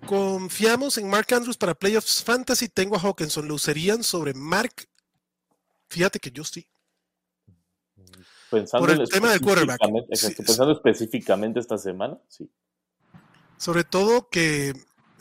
[0.06, 2.68] ¿Confiamos en Mark Andrews para Playoffs Fantasy?
[2.68, 3.46] Tengo a Hawkinson.
[3.48, 4.88] ¿Lo usarían sobre Mark?
[5.88, 6.66] Fíjate que yo sí.
[8.50, 9.80] Pensando por el tema del quarterback.
[10.12, 10.34] Sí, sí.
[10.34, 12.48] pensando específicamente esta semana, sí.
[13.56, 14.74] Sobre todo que,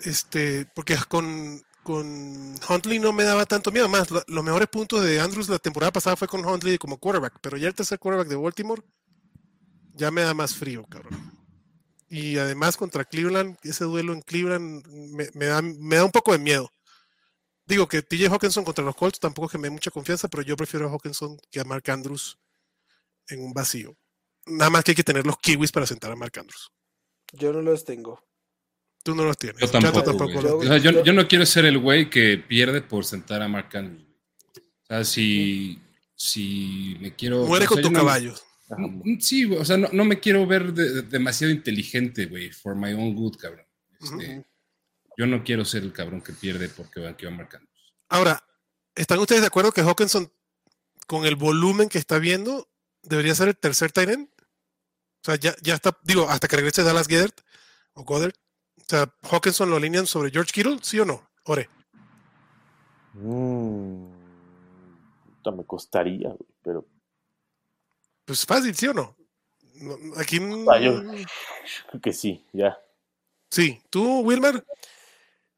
[0.03, 3.88] este, porque con, con Huntley no me daba tanto miedo.
[3.88, 7.38] Más, lo- los mejores puntos de Andrews la temporada pasada fue con Huntley como quarterback,
[7.41, 8.82] pero ya el tercer quarterback de Baltimore
[9.93, 11.32] ya me da más frío, cabrón.
[12.10, 16.32] Y además contra Cleveland, ese duelo en Cleveland me, me da, me da un poco
[16.32, 16.71] de miedo.
[17.67, 20.41] Digo que TJ Hawkinson contra los Colts tampoco es que me dé mucha confianza, pero
[20.43, 22.38] yo prefiero a Hawkinson que a Mark Andrews
[23.28, 23.95] en un vacío.
[24.48, 26.71] Nada más que hay que tener los kiwis para sentar a Mark Andrews.
[27.34, 28.24] Yo no los tengo.
[29.05, 29.61] Tú no los tienes.
[29.61, 30.31] Yo Chato tampoco.
[30.33, 30.43] güey.
[30.43, 30.79] los O tiene.
[30.81, 33.69] sea, yo, yo no quiero ser el güey que pierde por sentar a Mark.
[33.75, 35.79] O sea, si,
[36.15, 37.45] si me quiero.
[37.45, 38.33] Muere o con tu no- caballo.
[39.19, 42.93] Sí, o sea, no, no me quiero ver de- de- demasiado inteligente, güey, for my
[42.93, 43.67] own good, cabrón.
[44.01, 44.43] Este.
[45.17, 47.69] Yo no quiero ser el cabrón que pierde porque van que va marcando.
[48.09, 48.43] Ahora,
[48.95, 50.31] ¿están ustedes de acuerdo que Hawkinson,
[51.05, 52.67] con el volumen que está viendo,
[53.03, 54.29] debería ser el tercer tight end?
[54.39, 57.33] O sea, ya, ya está, digo, hasta que regrese Dallas Goddard
[57.93, 58.33] o Goddard.
[58.86, 61.28] O sea, Hawkinson lo alinean sobre George Kittle, ¿sí o no?
[61.45, 61.69] Ore.
[63.13, 64.10] Mm,
[65.56, 66.86] me costaría, güey, pero
[68.26, 69.15] Pues fácil, ¿sí o no?
[69.76, 70.39] No, Aquí.
[70.69, 71.02] Ah, yo-
[71.89, 72.78] creo que sí, ya.
[73.52, 73.82] Sí.
[73.89, 74.65] ¿Tú, Wilmer?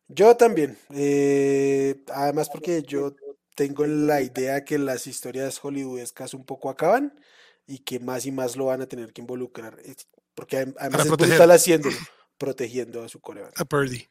[0.08, 0.78] Yo también.
[0.92, 3.14] eh, además porque yo
[3.56, 7.20] tengo la idea que las historias hollywoodescas un poco acaban
[7.66, 9.80] y que más y más lo van a tener que involucrar.
[9.84, 11.34] es- Porque adem- además es proteger.
[11.34, 11.98] brutal haciéndolo,
[12.38, 13.60] protegiendo a su coreback.
[13.60, 14.08] A Purdy.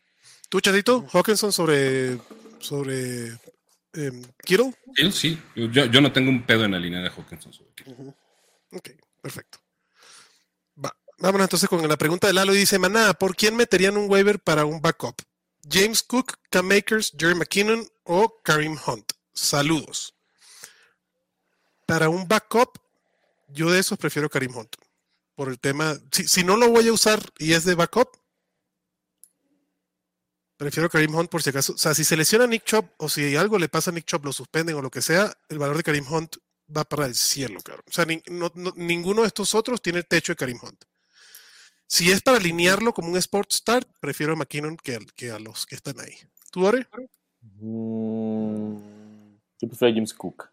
[0.49, 1.07] ¿Tú, Chatito?
[1.12, 2.19] Hawkinson sobre.
[2.61, 3.39] sobre.
[3.95, 4.75] em, Kittle?
[4.97, 5.41] Él sí.
[5.55, 8.15] Yo, yo no tengo un pedo en alinear a Hawkinson sobre Kittle.
[8.73, 8.91] Ok,
[9.23, 9.59] perfecto.
[10.83, 12.55] Va, vámonos entonces con la pregunta de Lalo.
[12.55, 15.17] Y dice: Maná, ¿por quién meterían un waiver para un backup?
[15.69, 19.12] ¿James Cook, Cam Makers, Jerry McKinnon o Karim Hunt?
[19.33, 20.15] Saludos.
[21.87, 22.79] Para un backup,
[23.49, 24.76] yo de esos prefiero Karim Hunt.
[25.37, 25.96] Por el tema.
[26.11, 28.09] Si, si no lo voy a usar y es de backup,
[30.57, 31.75] prefiero Karim Hunt por si acaso.
[31.75, 34.25] O sea, si se lesiona Nick Chubb o si algo le pasa a Nick Chubb,
[34.25, 36.37] lo suspenden o lo que sea, el valor de Karim Hunt
[36.75, 37.85] va para el cielo, cabrón.
[37.88, 40.85] O sea, ni- no- no- ninguno de estos otros tiene el techo de Karim Hunt.
[41.87, 45.38] Si es para alinearlo como un Sport Start, prefiero a McKinnon que, al- que a
[45.38, 46.16] los que están ahí.
[46.51, 46.88] ¿Tú, Ore?
[47.61, 48.77] Mm,
[49.61, 50.49] yo prefiero a James Cook.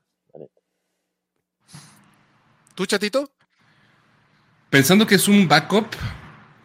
[2.75, 3.31] ¿Tú, Chatito?
[4.73, 5.85] Pensando que es un backup,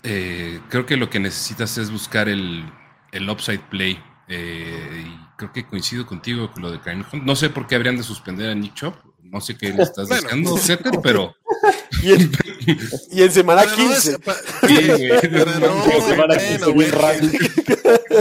[0.03, 2.64] eh, creo que lo que necesitas es buscar el,
[3.12, 4.03] el upside play.
[4.29, 7.23] eh, y creo que coincido contigo con lo de Karim Hunt.
[7.25, 8.94] No sé por qué habrían de suspender a Nick Chop.
[9.23, 10.23] No sé qué le estás Bueno.
[10.23, 11.35] buscando, Zeter, pero
[12.03, 12.33] Y en,
[13.11, 14.11] y en semana Para no 15.
[14.12, 14.35] des- pa-
[14.66, 15.21] Sí, güey.
[15.44, 16.90] para no, Como semana bueno, 15, bien güey.
[16.90, 17.27] raro.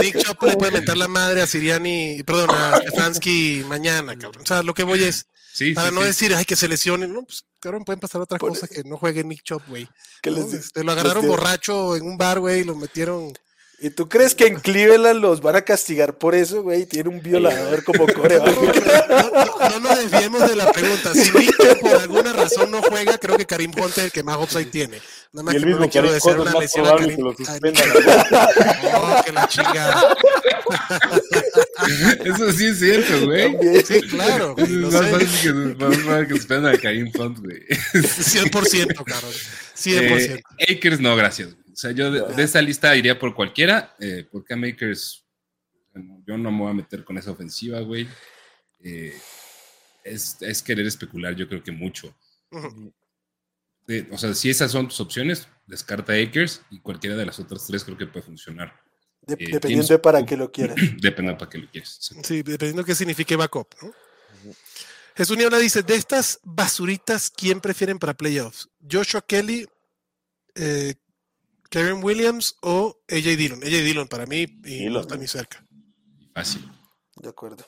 [0.00, 4.42] Nick Chop le puede meter la madre a Siriani, perdón, a Stefanski mañana, cabrón.
[4.42, 6.06] O sea, lo que voy es, Sí, para sí, no sí.
[6.08, 7.08] decir, ay, que se lesione.
[7.08, 9.88] No, pues, cabrón, pueden pasar otras Por- cosas que no juegue Nick Chop, güey.
[10.22, 10.46] ¿Qué les ¿no?
[10.50, 10.58] digo?
[10.60, 13.32] Este, lo agarraron borracho en un bar, güey, y lo metieron.
[13.80, 16.84] ¿Y tú crees que en Cleveland los van a castigar por eso, güey?
[16.86, 19.08] Tiene un violador como No, coreback.
[19.08, 21.14] no, no, no nos desviemos de la pregunta.
[21.14, 24.36] Si Chubb por alguna razón no juega, creo que Karim Hunt es el que más
[24.36, 24.98] upside tiene.
[25.32, 27.16] Nada más Y el que no mismo le quiero desear una lesión a Karim.
[27.16, 30.16] que lo No, que la chingada.
[32.24, 33.56] Eso sí es cierto, güey.
[33.84, 34.54] Sí, claro.
[34.54, 35.52] güey, Es lo más fácil que,
[35.84, 37.60] más fácil que suspendan a Karim Hunt, güey.
[37.94, 39.32] 100%, cabrón.
[39.76, 40.42] 100%.
[40.58, 41.50] Eh, Akers no, gracias.
[41.78, 43.94] Sea, yo de, de esa lista iría por cualquiera.
[44.00, 45.24] Eh, por Cam Akers,
[45.92, 48.08] bueno, yo no me voy a meter con esa ofensiva, güey.
[48.80, 49.16] Eh,
[50.04, 52.14] es, es querer especular, yo creo que mucho.
[53.86, 57.66] Eh, o sea, si esas son tus opciones, descarta Akers y cualquiera de las otras
[57.66, 58.74] tres creo que puede funcionar.
[59.22, 60.76] De- Eh, dependiendo James de para qué lo quieras.
[61.00, 61.98] Depende para qué lo quieres.
[62.22, 63.68] Sí, dependiendo de qué signifique backup.
[63.82, 63.92] ¿no?
[65.16, 68.68] Jesús Niebla dice, de estas basuritas, ¿quién prefieren para playoffs?
[68.90, 69.66] ¿Joshua Kelly,
[70.54, 70.94] eh,
[71.70, 73.62] Karen Williams o AJ Dillon?
[73.62, 75.64] AJ Dillon para mí y no está ni cerca.
[76.34, 76.70] Fácil.
[77.16, 77.66] De acuerdo.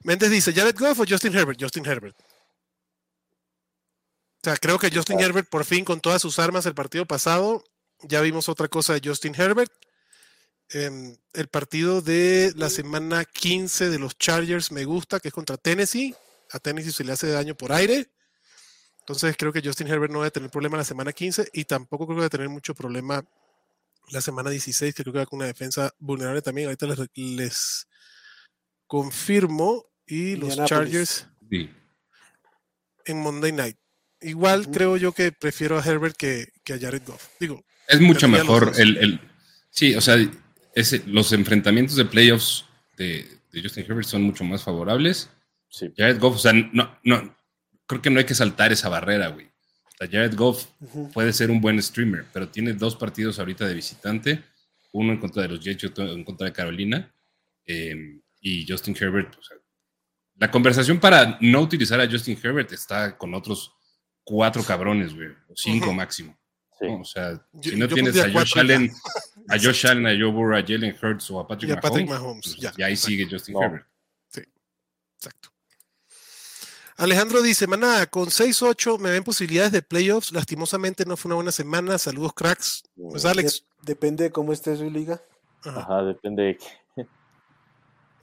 [0.00, 1.60] Méndez dice, ¿Jared Goff o Justin Herbert?
[1.60, 2.16] Justin Herbert.
[2.18, 2.24] O
[4.44, 7.64] sea, creo que Justin Herbert por fin con todas sus armas el partido pasado,
[8.02, 9.72] ya vimos otra cosa de Justin Herbert.
[10.68, 15.56] Em, el partido de la semana 15 de los Chargers me gusta, que es contra
[15.56, 16.14] Tennessee.
[16.52, 18.08] A Tennessee se le hace daño por aire.
[19.08, 22.06] Entonces creo que Justin Herbert no va a tener problema la semana 15 y tampoco
[22.06, 23.24] creo que va a tener mucho problema
[24.10, 26.66] la semana 16, que creo que va con una defensa vulnerable también.
[26.66, 27.88] Ahorita les, les
[28.86, 29.84] confirmo.
[30.08, 30.56] Y los.
[30.66, 31.68] Chargers Sí.
[33.04, 33.76] en Monday Night.
[34.20, 37.28] Igual creo yo que prefiero a Herbert que, que a Jared Goff.
[37.38, 39.20] Digo, Es mucho mejor el, el-
[39.70, 40.16] sí, o sea,
[40.74, 42.64] ese- los enfrentamientos de playoffs
[42.96, 45.28] de, de Justin Herbert son mucho más favorables.
[45.68, 45.92] Sí.
[45.96, 47.36] Jared Goff, o sea, no, no,
[47.86, 49.46] creo que no hay que saltar esa barrera, güey.
[49.46, 50.66] O sea, Jared Goff
[51.14, 54.42] puede ser un buen streamer, pero tiene dos partidos ahorita de visitante,
[54.92, 57.12] uno en contra de los Jets y otro en contra de Carolina.
[57.66, 59.56] eh, y Justin Herbert, o sea,
[60.36, 63.72] la conversación para no utilizar a Justin Herbert está con otros
[64.22, 66.38] cuatro cabrones, güey, o cinco máximo.
[66.78, 66.86] Sí.
[66.86, 67.00] ¿no?
[67.00, 68.56] O sea, Yo- si no tienes a Josh.
[68.58, 68.92] Allen,
[69.48, 72.06] a Josh Allen, a Joe Burrow, a Jalen Hurts o a Patrick y a Patrick
[72.06, 72.44] Mahomes, Mahomes.
[72.44, 73.62] pues, Ya, y ahí exacto, sigue Justin No.
[73.62, 73.86] Herbert.
[75.16, 75.48] exacto.
[76.98, 80.32] Alejandro dice, maná, con 6-8 me ven posibilidades de playoffs.
[80.32, 81.98] Lastimosamente no fue una buena semana.
[81.98, 82.82] Saludos, cracks.
[82.96, 85.20] Pues Alex, De- depende de cómo esté su liga.
[85.64, 85.80] ajá.
[85.80, 87.06] Ajá, depende de qué.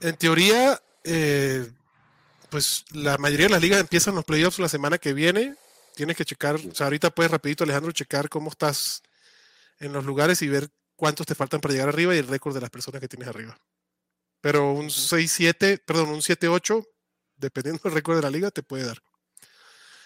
[0.00, 1.70] en teoría, eh,
[2.50, 5.54] pues la mayoría de las ligas empiezan los playoffs la semana que viene.
[5.94, 9.02] Tienes que checar, o sea, ahorita puedes rapidito, Alejandro, checar cómo estás
[9.78, 12.60] en los lugares y ver cuántos te faltan para llegar arriba y el récord de
[12.60, 13.56] las personas que tienes arriba.
[14.40, 16.84] Pero un 6-7, perdón, un 7-8,
[17.36, 18.98] dependiendo del récord de la liga, te puede dar.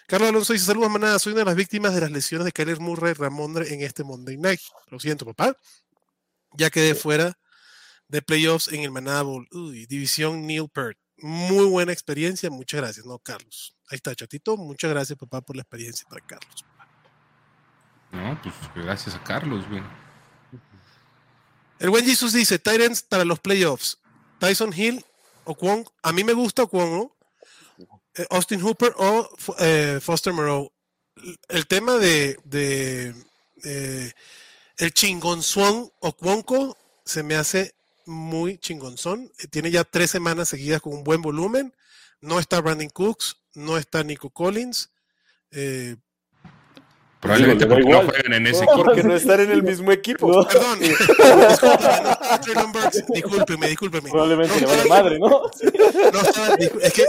[0.07, 2.79] Carlos Alonso dice, saludos manada, soy una de las víctimas de las lesiones de Kyler
[2.79, 4.59] Murray y Ramondre en este Monday Night.
[4.87, 5.55] Lo siento, papá.
[6.53, 7.37] Ya quedé fuera
[8.07, 9.47] de playoffs en el Manada Bowl.
[9.51, 10.97] Uy, división Neil Peart.
[11.17, 13.75] muy buena experiencia, muchas gracias, no, Carlos.
[13.89, 16.65] Ahí está, chatito, muchas gracias, papá, por la experiencia para Carlos.
[18.11, 19.83] No, pues gracias a Carlos, güey.
[21.77, 23.99] El buen Jesus dice, Tyrants para los playoffs.
[24.39, 25.05] Tyson Hill
[25.43, 25.85] o Kwon.
[26.01, 27.15] A mí me gusta Kwon, ¿no?
[28.19, 29.29] Eh, Austin Hooper o
[29.59, 30.69] eh, Foster Moreau.
[31.47, 33.15] El tema de, de
[33.63, 34.11] eh,
[34.77, 37.73] el chingonzón o Kwonko se me hace
[38.05, 39.31] muy chingonzón.
[39.51, 41.73] Tiene ya tres semanas seguidas con un buen volumen.
[42.19, 44.91] No está Brandon Cooks, no está Nico Collins.
[45.51, 45.95] Eh,
[47.21, 48.83] Probablemente porque no juegan en ese No, equipo.
[48.83, 50.29] Porque no están en el mismo equipo.
[50.31, 50.79] No, Perdón,
[53.13, 55.29] discúlpeme, discúlpeme, probablemente No le madre, ¿no?
[56.13, 57.05] No estaba, es que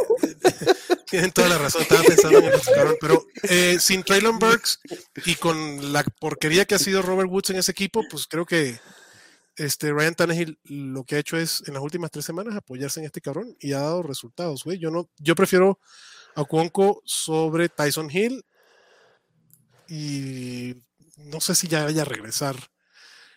[1.10, 4.80] tienen toda la razón, estaba pensando en el cabrón, pero eh, sin Traylon Burks
[5.26, 8.78] y con la porquería que ha sido Robert Woods en ese equipo, pues creo que
[9.56, 13.06] este Ryan Tannehill lo que ha hecho es en las últimas tres semanas apoyarse en
[13.06, 14.78] este cabrón y ha dado resultados, güey.
[14.78, 15.78] Yo no, yo prefiero
[16.34, 18.44] a Cuonco sobre Tyson Hill
[19.88, 20.76] y
[21.16, 22.56] no sé si ya vaya a regresar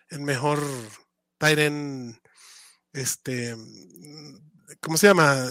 [0.09, 0.63] el mejor
[1.39, 2.21] Tyren
[2.93, 3.55] este
[4.81, 5.45] ¿cómo se llama?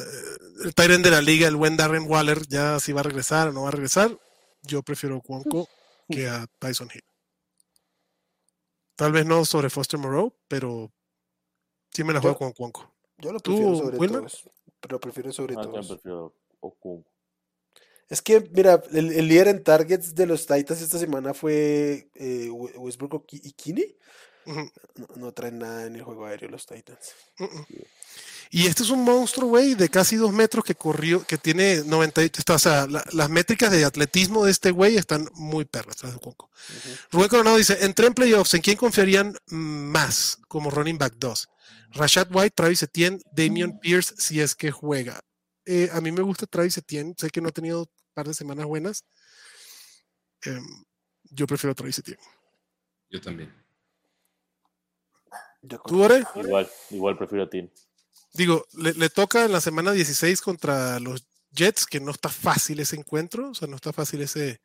[0.65, 3.53] El Tyrant de la liga, el buen Darren Waller, ya si va a regresar o
[3.53, 4.17] no va a regresar.
[4.63, 5.69] Yo prefiero a Cuonco
[6.09, 7.03] que a Tyson Hill.
[8.97, 10.93] Tal vez no sobre Foster Moreau, pero
[11.91, 12.95] sí me la juego Yo- con Cuonco.
[13.19, 14.21] Yo lo ¿Tú, prefiero sobre Wilmer?
[14.21, 14.45] todos.
[14.81, 15.87] Pero prefiero sobre yo todos.
[15.89, 16.35] prefiero.
[18.09, 22.51] Es que, mira, el, el líder en targets de los Titans esta semana fue eh,
[22.51, 23.97] We- Westbrook y Kinney.
[24.45, 27.15] Ujú, No, no traen nada en el juego aéreo los Titans.
[27.39, 27.65] ujú.
[28.55, 32.23] Y este es un monstruo, güey, de casi dos metros que corrió, que tiene 90,
[32.23, 35.97] y- está- o sea, la- las métricas de atletismo de este güey están muy perras.
[36.03, 36.11] de.
[37.11, 41.49] Rubén Coronado dice, entré en playoffs, ¿en quién confiarían más como running back 2?
[41.93, 45.19] Rashad White, Travis Etienne, Damian Pierce, si es que juega.
[45.65, 48.35] Eh, a mí me gusta Travis Etienne, sé que no ha tenido un par de
[48.35, 49.05] semanas buenas.
[50.43, 50.63] Em,
[51.31, 52.23] yo prefiero Travis Etienne.
[53.09, 53.51] Yo también.
[55.87, 56.23] ¿Tú, Ore?
[56.35, 57.71] Igual, igual prefiero a ti.
[58.33, 62.81] Digo, le, le toca en la semana 16 contra los Jets, que no está fácil
[62.81, 64.61] ese encuentro, o sea, no está fácil ese,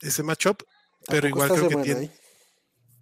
[0.00, 0.62] ese matchup,
[1.06, 2.04] pero igual creo que tiene...
[2.04, 2.10] ¿eh?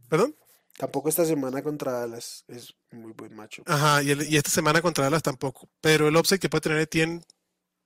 [0.08, 0.36] ¿Perdón?
[0.76, 2.44] Tampoco esta semana contra Dallas.
[2.48, 3.62] Es muy buen macho.
[3.66, 5.68] Ajá, y, el- y esta semana contra Dallas tampoco.
[5.80, 7.22] Pero el upside que puede tener Etienne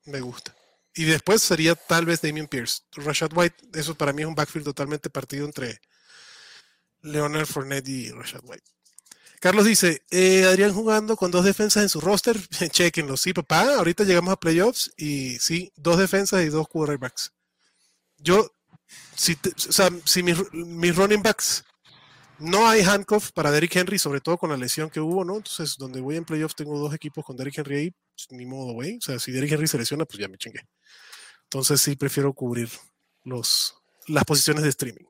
[0.04, 0.54] me gusta.
[0.94, 2.82] Y después sería tal vez Damien Pierce.
[2.92, 5.80] Rashad White, eso para mí es un backfield totalmente partido entre
[7.02, 8.64] Leonard Fournette y Rashad White.
[9.40, 12.36] Carlos dice, eh, Adrián jugando con dos defensas en su roster,
[12.70, 13.16] chequenlo.
[13.16, 17.32] Sí, papá, ahorita llegamos a playoffs y sí, dos defensas y dos quarterbacks.
[18.18, 18.50] Yo,
[19.14, 21.64] si, te- o sea, si mis, mis running backs
[22.38, 25.36] no hay handcuff para Derrick Henry, sobre todo con la lesión que hubo, ¿no?
[25.36, 28.72] Entonces, donde voy en playoffs tengo dos equipos con Derrick Henry ahí, pues, ni modo,
[28.72, 28.96] güey.
[28.96, 30.60] O sea, si Derrick Henry se lesiona, pues ya me chingué.
[31.44, 32.68] Entonces, sí prefiero cubrir
[33.22, 33.74] los,
[34.08, 35.04] las posiciones de streaming.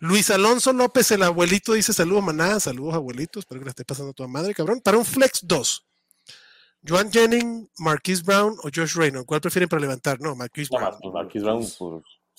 [0.00, 4.12] Luis Alonso López, el abuelito, dice saludos, maná, saludos, abuelitos, espero que la esté pasando
[4.14, 4.80] toda madre, cabrón.
[4.82, 5.86] Para un flex 2,
[6.88, 10.18] Joan Jennings, Marquise Brown o Josh Reynolds, ¿cuál prefieren para levantar?
[10.20, 10.90] No, Marquise No, Brown.
[10.92, 11.66] Mar- pues Marquis Brown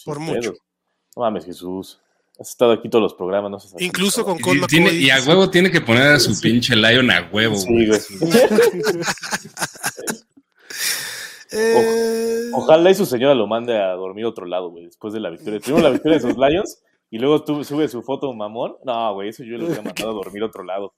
[0.04, 0.54] por, mucho.
[1.15, 2.00] No mames, Jesús.
[2.39, 4.62] Has estado aquí todos los programas, no así, Incluso con Cole
[4.93, 6.41] Y, a huevo tiene que poner a su Sí.
[6.41, 8.00] pinche Lion a huevo, Sí, güey.
[11.52, 15.19] Eh, Ojalá y su señora lo mande a dormir a otro lado, güey, después de
[15.19, 15.60] la victoria.
[15.60, 16.80] Tuvimos la victoria de sus Lions
[17.12, 18.78] y luego tú, sube su foto mamón.
[18.84, 20.95] No, güey, eso yo le hubiera mandado a dormir a otro lado.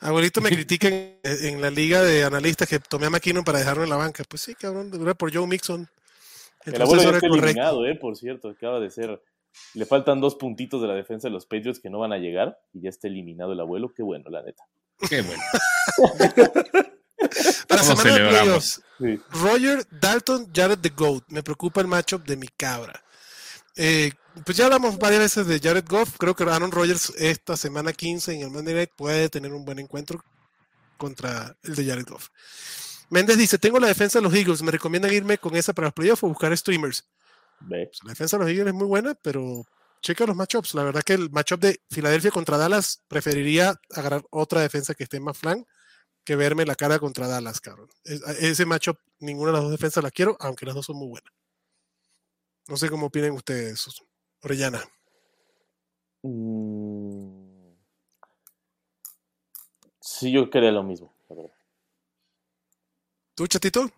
[0.00, 3.82] Abuelito me critican en, en la liga de analistas que tomé a McKinnon para dejarlo
[3.82, 4.22] en la banca.
[4.28, 5.88] Pues sí, cabrón, de verdad por Joe Mixon.
[6.64, 9.20] El abuelo ya está eliminado, eh, por cierto, acaba de ser.
[9.74, 12.58] Le faltan dos puntitos de la defensa de los Patriots que no van a llegar
[12.72, 13.92] y ya está eliminado el abuelo.
[13.94, 14.62] Qué bueno, la neta.
[15.08, 15.42] Qué bueno.
[17.68, 18.34] Para ¿Cómo semana de celebramos?
[18.44, 19.38] playoffs, Sí.
[19.42, 21.24] Roger Dalton, Jared the Goat.
[21.28, 23.02] Me preocupa el matchup de mi cabra.
[23.76, 24.12] Eh,
[24.44, 26.16] pues ya hablamos varias veces de Jared Goff.
[26.18, 29.78] Creo que Aaron Rodgers esta semana 15 en el Monday Night puede tener un buen
[29.78, 30.22] encuentro
[30.96, 32.28] contra el de Jared Goff.
[33.10, 34.62] Méndez dice, tengo la defensa de los Eagles.
[34.62, 37.04] ¿Me recomiendan irme con esa para los playoffs o buscar streamers?
[37.68, 39.64] Pues, la defensa de los Eagles es muy buena, pero
[40.00, 40.74] checa los matchups.
[40.74, 45.20] La verdad que el matchup de Filadelfia contra Dallas preferiría agarrar otra defensa que esté
[45.20, 45.64] más flan
[46.24, 47.88] que verme la cara contra Dallas, cabrón.
[48.04, 51.08] Es- ese matchup, ninguna de las dos defensas la quiero, aunque las dos son muy
[51.08, 51.32] buenas.
[52.68, 53.84] No sé cómo opinan ustedes,
[54.42, 54.82] Orellana.
[56.22, 57.72] Mm.
[60.00, 61.14] Sí, yo quería lo mismo.
[63.34, 63.90] ¿Tú, chatito?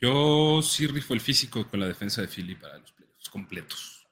[0.00, 4.06] Yo sí rifo el físico con la defensa de Philly para los playoffs completos.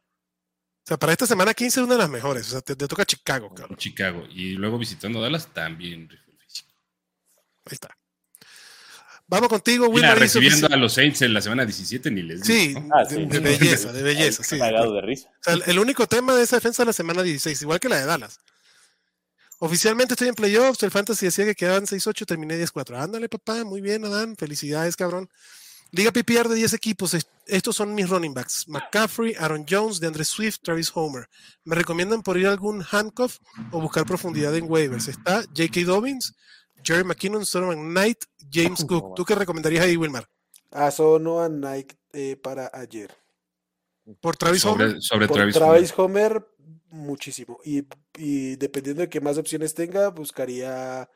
[0.85, 2.47] O sea, para esta semana 15 es una de las mejores.
[2.47, 3.77] O sea, te, te toca Chicago, cabrón.
[3.77, 4.25] Chicago.
[4.31, 6.73] Y luego visitando Dallas también rifo el físico.
[7.67, 7.98] Ahí está.
[9.31, 10.15] Vamos contigo, Mira, Wilmar.
[10.23, 12.97] dice recibiendo a los Saints en la semana 17 ni les Sí, digo, ¿no?
[12.97, 13.25] Ah, de, sí.
[13.27, 14.43] de belleza, de belleza.
[14.43, 15.29] Sí, de risa.
[15.29, 17.99] O sea, el- único tema de esa defensa es la semana 16, igual que la
[17.99, 18.41] de Dallas.
[19.61, 22.97] Oficialmente estoy en playoffs, el Fantasy decía que quedaban 6-8, terminé 10-4.
[22.97, 25.29] Ándale, papá, muy bien, Adán, felicidades, cabrón.
[25.91, 28.69] Liga PPR de 10 equipos, est- estos son mis running backs.
[28.69, 31.29] McCaffrey, Aaron Jones, DeAndre Swift, Travis Homer.
[31.65, 33.39] ¿Me recomiendan por ir a algún handcuff
[33.73, 35.09] o buscar profundidad en waivers?
[35.09, 35.81] Está J.K.
[35.87, 36.35] Dobbins,
[36.83, 39.15] Jerry McKinnon, Solomon Knight, James Cook.
[39.15, 40.29] ¿Tú qué recomendarías ahí, Wilmar?
[40.71, 43.15] A Sono a Nike eh, para ayer.
[44.21, 44.97] ¿Por Travis Homer?
[45.01, 46.33] sobre, Por Travis, Travis, Homer.
[46.33, 46.49] Homer,
[46.91, 47.59] muchísimo.
[47.65, 47.87] Y,
[48.17, 51.09] y dependiendo de qué más opciones tenga, buscaría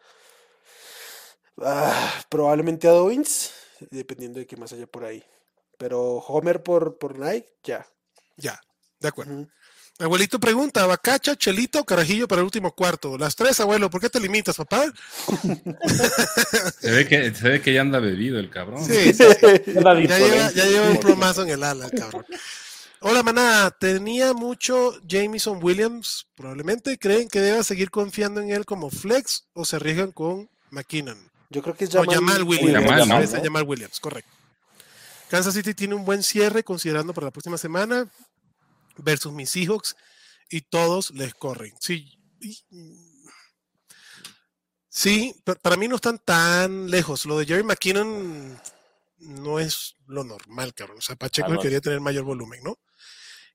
[1.59, 3.53] ah, probablemente a Dobbins,
[3.91, 5.25] dependiendo de qué más haya por ahí.
[5.79, 7.87] Pero Homer por, por Nike, ya.
[8.37, 8.61] Ya,
[9.01, 9.49] de acuerdo.
[10.03, 13.17] Abuelito pregunta, ¿Bacacha, Chelito o Carajillo para el último cuarto?
[13.17, 14.93] Las tres, abuelo, ¿por qué te limitas, papá?
[16.81, 18.85] Se ve, que, se ve que ya anda bebido el cabrón.
[18.85, 22.27] Sí, sí, ya lleva, ya lleva un plomazo en el ala, el cabrón.
[22.99, 26.99] Hola, maná, tenía mucho Jameson Williams, probablemente.
[26.99, 31.31] ¿Creen que deba seguir confiando en él como flex o se arriesgan con McKinnon?
[31.49, 32.87] Yo creo que es No, Jamal, Jamal Williams.
[32.87, 33.21] Jamal, ¿no?
[33.21, 34.31] Es Jamal Williams, correcto.
[35.31, 38.09] Kansas City tiene un buen cierre considerando para la próxima semana
[38.99, 39.97] versus mis Seahawks
[40.51, 41.75] y todos les corren.
[41.81, 42.19] Sí,
[44.89, 47.25] sí, pa- para mí no están tan lejos.
[47.27, 48.61] Lo de Jerry McKinnon
[49.19, 50.99] no es lo normal, cabrón.
[50.99, 52.79] O sea, Pacheco Ah, quería tener mayor volumen, ¿no?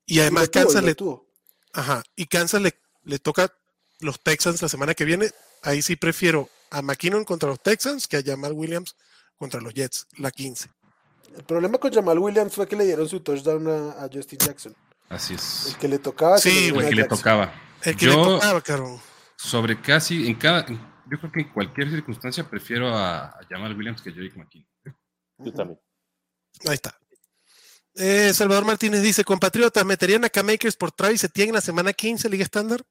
[0.06, 1.28] Y además tuvo, Kansas le, tuvo.
[1.72, 2.02] Ajá.
[2.16, 3.52] Y Kansas le, le toca
[4.00, 5.30] los Texans la semana que viene.
[5.62, 8.96] Ahí sí prefiero a McKinnon contra los Texans que a Jamal Williams
[9.36, 10.70] contra los Jets, la 15.
[11.36, 14.74] El problema con Jamal Williams fue que le dieron su touchdown a, a Justin Jackson.
[15.08, 15.66] Así es.
[15.68, 16.38] El que le tocaba.
[16.38, 17.52] Sí, el que le tocaba.
[17.82, 19.00] El que Yo- le tocaba, cabrón.
[19.36, 20.76] Sobre casi, en cada, en-
[21.10, 24.68] yo creo que en cualquier circunstancia prefiero a, a Jamal Williams que a Jake McKinnon.
[25.38, 25.80] Yo también.
[26.66, 26.98] Ahí está.
[27.94, 32.28] Eh, Salvador Martínez dice: Compatriotas, ¿meterían a K-Makers por Travis Etienne en la semana 15,
[32.28, 32.84] Liga Estándar?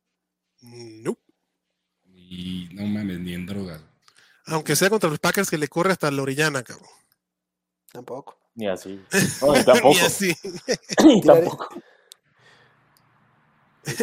[0.62, 1.18] No.
[2.06, 3.82] Y no mames, ni en drogas.
[4.46, 6.90] Aunque sea contra los Packers que le corre hasta la orellana, cabrón.
[7.92, 8.38] Tampoco.
[8.56, 9.02] Ni así.
[9.42, 9.90] No, tampoco.
[9.94, 10.36] Ni así.
[11.26, 11.70] Tampoco.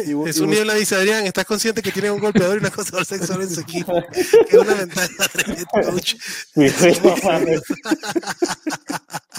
[0.05, 3.05] Y bu- y Niebla dice, Adrián, ¿estás consciente que tiene un golpeador y una acosador
[3.05, 3.93] sexual en su equipo?
[4.11, 6.15] Que es una ventaja de head coach.
[6.15, 7.61] Sí, güey, no mames.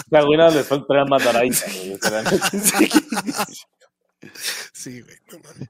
[0.09, 1.93] La güey nada le falta traer a Mataraiza, güey.
[1.93, 2.23] o sea,
[4.73, 5.69] Sí, güey, no mames.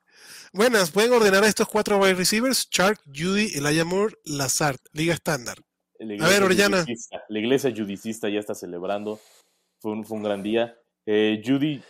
[0.53, 5.57] Buenas, pueden ordenar a estos cuatro wide receivers: Chark, Judy, Elijah Moore, Lazard, Liga Estándar.
[5.99, 6.83] A ver, Orellana.
[6.83, 9.19] judicista- La iglesia judicista ya está celebrando.
[9.79, 10.75] Fue un, fue un gran día.
[11.05, 11.81] Eh, Judy.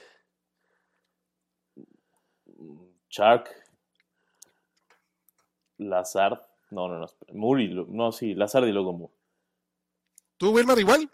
[3.09, 3.49] Shark.
[5.77, 6.39] Lazard.
[6.71, 7.07] No, no, no.
[7.33, 9.13] Moore y no, sí, Lazard y luego Moore.
[10.37, 11.09] ¿Tú, Wilmar, igual?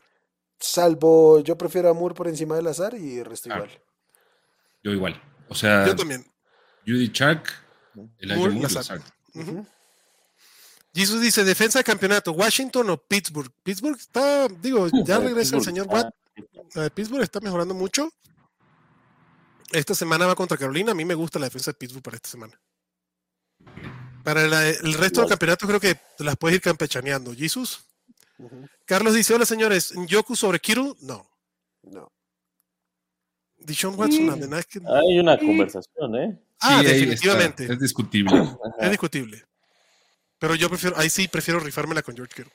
[0.59, 3.55] Salvo, yo prefiero a Moore por encima del azar y el resto Ah.
[3.57, 3.71] igual.
[4.83, 5.21] Yo igual.
[5.49, 6.25] O sea, Yo también.
[6.85, 7.49] Judy Chark,
[8.19, 9.01] Elijah Moore, Moore, Lazard.
[9.33, 9.65] Lazard.
[10.95, 13.51] Jesus dice, defensa de campeonato, Washington o Pittsburgh.
[13.63, 16.13] Pittsburgh está, digo, ya Eh, regresa el señor Watt.
[16.75, 18.09] La de Pittsburgh está mejorando mucho.
[19.73, 20.91] Esta semana va contra Carolina.
[20.91, 22.59] A mí me gusta la defensa de Pittsburgh para esta semana.
[24.23, 27.33] Para la- el resto del campeonato creo que las puedes ir campechaneando.
[27.35, 27.83] Jesus.
[28.85, 30.93] Carlos dice, hola señores, ¿Yoku sobre Kittle?
[31.01, 31.27] No.
[31.83, 32.11] No.
[33.57, 34.79] Dishon Watson, es que...
[34.85, 36.39] Hay una conversación, ¿eh?
[36.59, 37.65] Ah, Sí, definitivamente.
[37.71, 38.49] es discutible.
[38.79, 39.43] Es discutible.
[40.37, 42.53] Pero yo prefiero, ahí sí prefiero rifármela con George Kittle.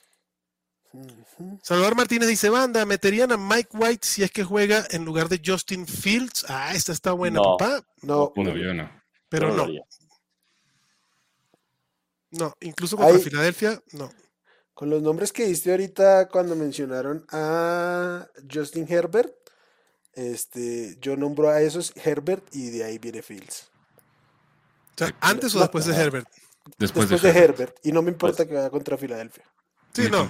[1.61, 5.39] Salvador Martínez dice, banda, ¿meterían a Mike White si es que juega en lugar de
[5.45, 6.45] Justin Fields?
[6.49, 7.57] Ah, esta está buena, No.
[7.57, 7.85] papá.
[8.01, 8.89] No, No, yo no.
[9.29, 9.67] Pero no,
[12.31, 14.11] no, incluso contra Ahí- Filadelfia, no.
[14.73, 19.33] con los nombres que diste ahorita cuando mencionaron a Justin Herbert,
[20.13, 23.69] este, yo nombro a esos Herbert y de ahí viene Fields.
[24.95, 25.13] O sea, Sí.
[25.21, 25.95] antes o después de.
[25.95, 26.27] Herbert.
[26.77, 27.77] Después, Después de, de Herbert.
[27.83, 29.45] Y no me importa que vaya contra Filadelfia.
[29.93, 30.29] Sí, no.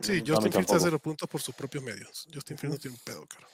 [0.00, 2.26] Sí, a Justin Fields hace los puntos por sus propios medios.
[2.32, 3.46] Justin Fields no tiene un pedo, caro.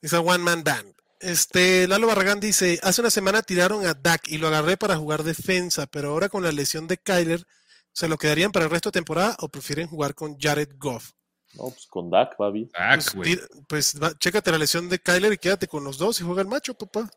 [0.00, 0.94] Dice One Man Band.
[1.20, 5.22] Este, Lalo Barragán dice, hace una semana tiraron a Dak y lo agarré para jugar
[5.22, 7.46] defensa, pero ahora con la lesión de Kyler,
[7.92, 11.12] ¿se lo quedarían para el resto de temporada o prefieren jugar con Jared Goff?
[11.54, 12.68] No, pues con Dak va bien.
[12.74, 13.38] Ah, Pues,
[13.68, 16.48] pues va- chécate la lesión de Kyler y quédate con los dos y juega el
[16.48, 17.08] macho, papá.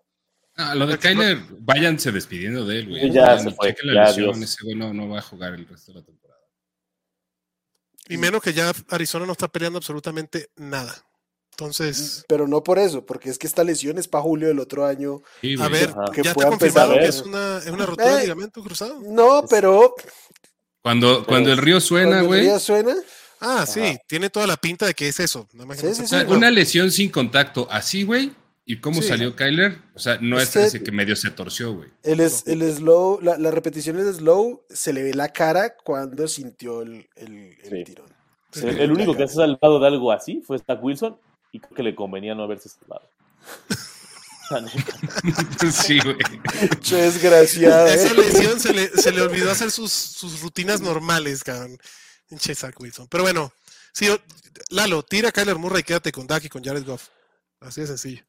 [0.58, 3.02] Ah, lo de Kyler, váyanse despidiendo de él, güey.
[3.04, 4.04] Sí, ya se fue, ya.
[4.04, 6.25] Ese güey no, no va a jugar el resto de la temporada.
[8.08, 10.96] Y menos que ya Arizona no está peleando absolutamente nada.
[11.52, 14.86] Entonces, Pero no por eso, porque es que esta lesión es para julio del otro
[14.86, 15.22] año.
[15.42, 15.72] Sí, a güey.
[15.72, 15.96] ver.
[16.14, 18.22] Que ya está confirmado que es una, es una rotura de Eh.
[18.24, 19.00] ligamento cruzado.
[19.02, 19.96] No, pero
[20.82, 22.42] Cuando, cuando el río suena, cuando el güey.
[22.42, 22.94] día suena,
[23.40, 23.98] Ah, sí, Ajá.
[24.08, 25.48] tiene toda la pinta de que es eso.
[25.54, 26.26] nada más que Sí, no sí, sé O sea, sí.
[26.26, 26.38] cómo.
[26.38, 28.32] una lesión sin contacto así, güey.
[28.68, 29.10] ¿Y cómo Sí.
[29.10, 29.78] salió Kyler?
[29.94, 31.90] O sea, no Es es, que- ese que medio se torció, güey.
[32.04, 36.28] El, es, el slow, la, la repetición es slow, se le ve la cara cuando
[36.28, 37.84] sintió el, el, el Sí.
[37.84, 38.14] tirón.
[38.56, 41.18] El, el único que se ha salvado de algo así fue Zach Wilson
[41.52, 43.08] y creo que le convenía no haberse salvado.
[45.72, 46.16] Sí, güey.
[46.90, 48.14] Desgraciado, Esa ¿eh?
[48.16, 51.78] lesión se le, se le olvidó hacer sus, sus rutinas normales, cabrón.
[52.28, 53.08] Pinche Zach Wilson.
[53.10, 53.52] Pero bueno,
[53.94, 54.08] sí,
[54.70, 57.10] Lalo, tira a Kyler Murray y quédate con Dak y con Jared Goff.
[57.60, 58.24] Así de sencillo.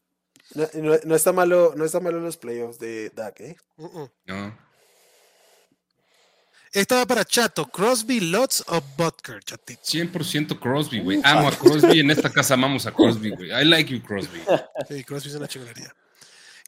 [0.55, 3.57] No, no- no está malo, no está malo los playoffs de Dak, ¿eh?
[3.76, 4.05] Mm.
[4.26, 4.66] No.
[6.72, 7.66] Esta va para Chato.
[7.66, 9.80] Crosby, Lots o Butker, chatito.
[9.82, 11.20] 100% Crosby, güey.
[11.24, 12.01] Amo a Crosby.
[12.01, 13.51] En esta casa amamos a Crosby, güey.
[13.51, 14.40] I like you, Crosby.
[14.88, 15.94] Sí, Crosby es una chingonería.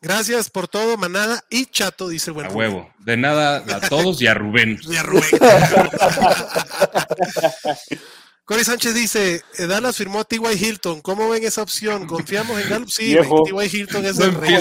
[0.01, 1.45] Gracias por todo, manada.
[1.51, 2.73] Y Chato, dice el buen A Rubén.
[2.73, 2.95] huevo.
[3.01, 4.79] De nada a todos y a Rubén.
[4.89, 5.25] Y a Rubén.
[8.49, 10.41] Corey Sánchez dice, eh, Dallas firmó a T.Y.
[10.65, 11.03] Hilton.
[11.03, 12.07] ¿Cómo ven esa opción?
[12.07, 12.89] ¿Confiamos en Gallup?
[12.89, 13.77] Sí, T.Y.
[13.77, 14.55] Hilton es No el rey.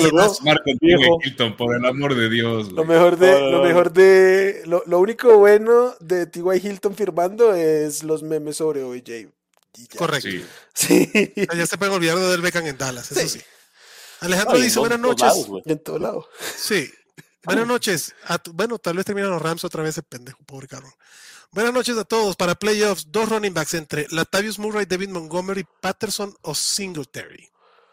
[0.82, 1.20] Viejo.
[1.24, 5.38] Hilton, por el amor de Dios, Lo mejor de, lo mejor de, lo, lo único
[5.38, 6.68] bueno de T.Y.
[6.68, 9.32] Hilton firmando es los memes sobre OJ.
[9.98, 10.28] Correcto.
[10.74, 11.10] Sí.
[11.10, 13.40] Sí, Ya se pueden olvidar de Del Beckham en Dallas, eso sí.
[13.40, 13.46] Sí.
[14.20, 15.22] Alejandro Ay, dice, buenas noches.
[15.28, 16.28] lados, en todo lado.
[16.58, 16.92] Sí.
[17.46, 18.14] Buenas noches.
[18.26, 20.92] A tu- bueno, tal vez terminan los Rams otra vez, ese pendejo, pobre cabrón.
[21.52, 22.36] Buenas noches a todos.
[22.36, 27.50] Para playoffs, dos running backs entre Latavius Murray, David Montgomery, Patterson o Singletary.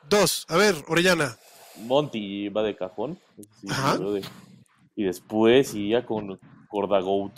[0.08, 0.44] Dos.
[0.48, 1.36] A ver, Orellana.
[1.76, 3.18] Monty va de cajón.
[3.36, 3.98] sí, Ajá.
[3.98, 4.24] de-
[4.96, 6.38] y después iría con
[6.68, 7.32] Cordagout.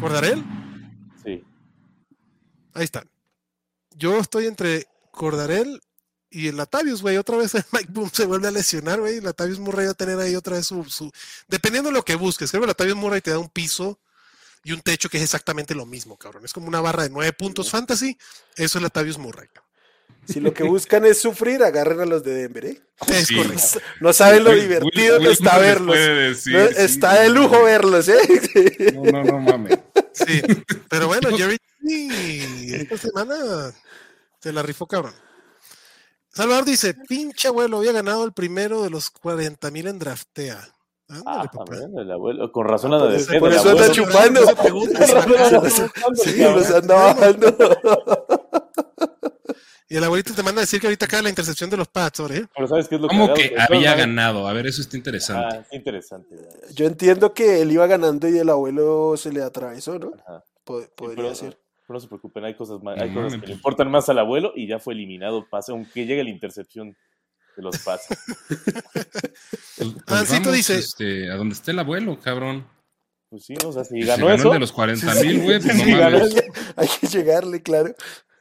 [0.00, 0.44] ¿Cordarel?
[1.22, 1.42] Sí.
[2.72, 3.10] Ahí están.
[3.96, 5.80] Yo estoy entre Cordarel
[6.30, 7.16] y el Latavius, güey.
[7.16, 9.20] Otra vez el Mike Boom se vuelve a lesionar, güey.
[9.20, 11.10] Latavius Murray va a tener ahí otra vez su, su-
[11.48, 12.50] Dependiendo de lo que busques.
[12.50, 13.98] Creo que Latavius Murray te da un piso
[14.68, 16.44] y un techo que es exactamente lo mismo, cabrón.
[16.44, 18.16] Es como una barra de nueve puntos fantasy.
[18.56, 19.48] Eso es Latavius Murray.
[19.48, 19.68] cabrón.
[20.26, 22.82] Si lo que buscan es sufrir, agarren a los de Denver, ¿eh?
[23.06, 23.36] Es Sí.
[23.36, 23.80] correcto.
[24.00, 25.86] No saben lo divertido Will- que está Will verlos.
[25.96, 27.22] puede decir, No, sí, está güey.
[27.22, 28.92] de lujo verlos, ¿eh?
[28.94, 29.78] No, no, no mames.
[30.12, 30.42] Sí.
[30.90, 31.56] Pero bueno, Jerry
[32.74, 33.72] esta semana
[34.42, 35.14] se la rifó, cabrón.
[36.30, 40.68] Salvador dice, pinche abuelo, había ganado el primero de los 40 mil en draftea.
[41.08, 41.64] Ándale, Ah, papá.
[41.64, 42.52] también, el abuelo.
[42.52, 44.40] Con razón anda de Por eso anda chupando.
[46.14, 46.42] Sí,
[46.86, 47.56] bajando.
[49.90, 52.20] Y el abuelito te manda a decir que ahorita cae la intercepción de los Pats,
[52.20, 52.46] ¿eh?
[52.54, 54.46] Pero ¿sabes qué es lo ¿Cómo que todas había ganado?
[54.46, 55.56] A ver, eso está interesante.
[55.56, 56.36] Ah, interesante.
[56.74, 60.12] Yo entiendo que él iba ganando y el abuelo se le atravesó, ¿no?
[60.26, 60.44] Ajá.
[60.64, 61.58] Po- Sí, podría pero, ser.
[61.86, 63.52] pero no se preocupen, hay cosas, más, No hay cosas que le pues.
[63.56, 66.94] importan más al abuelo y ya fue eliminado pase, aunque llegue la intercepción
[67.62, 68.18] los pases.
[69.78, 72.66] Pues, pues Ancito vamos, dice- este, a donde esté el abuelo, cabrón.
[73.30, 75.60] Pues sí, o sea, si Se ganó eso, el de los 40 mil, güey.
[75.60, 76.34] Pues no Sí, ganó mames.
[76.34, 76.42] eso.
[76.76, 77.94] Hay que llegarle, claro.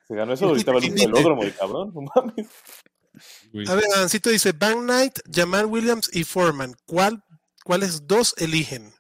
[0.08, 2.48] se ganó eso, ahorita va al velódromo el cabrón, no mames.
[3.54, 3.68] güey.
[3.70, 6.76] A ver, Ancito dice, Van Knight, Jamal Williams y Foreman.
[6.88, 7.24] ¿Cuál,
[7.64, 8.92] ¿Cuáles dos eligen?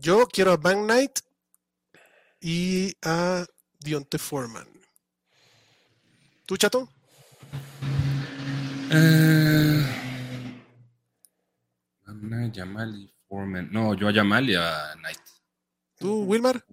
[0.00, 1.18] Yo quiero a Van Knight
[2.40, 3.44] y a
[3.80, 4.66] Dionte Foreman.
[6.46, 6.88] ¿Tú, chato?
[8.90, 9.84] Eh,
[12.06, 13.68] Ana, Yamal y Foreman.
[13.70, 15.18] No, yo a Yamal y a Knight.
[15.98, 16.64] ¿Tú, Wilmar?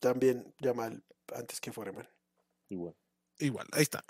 [0.00, 1.02] También Yamal
[1.34, 2.08] antes que Foreman.
[2.68, 2.94] Igual.
[3.40, 4.04] Igual, ahí está.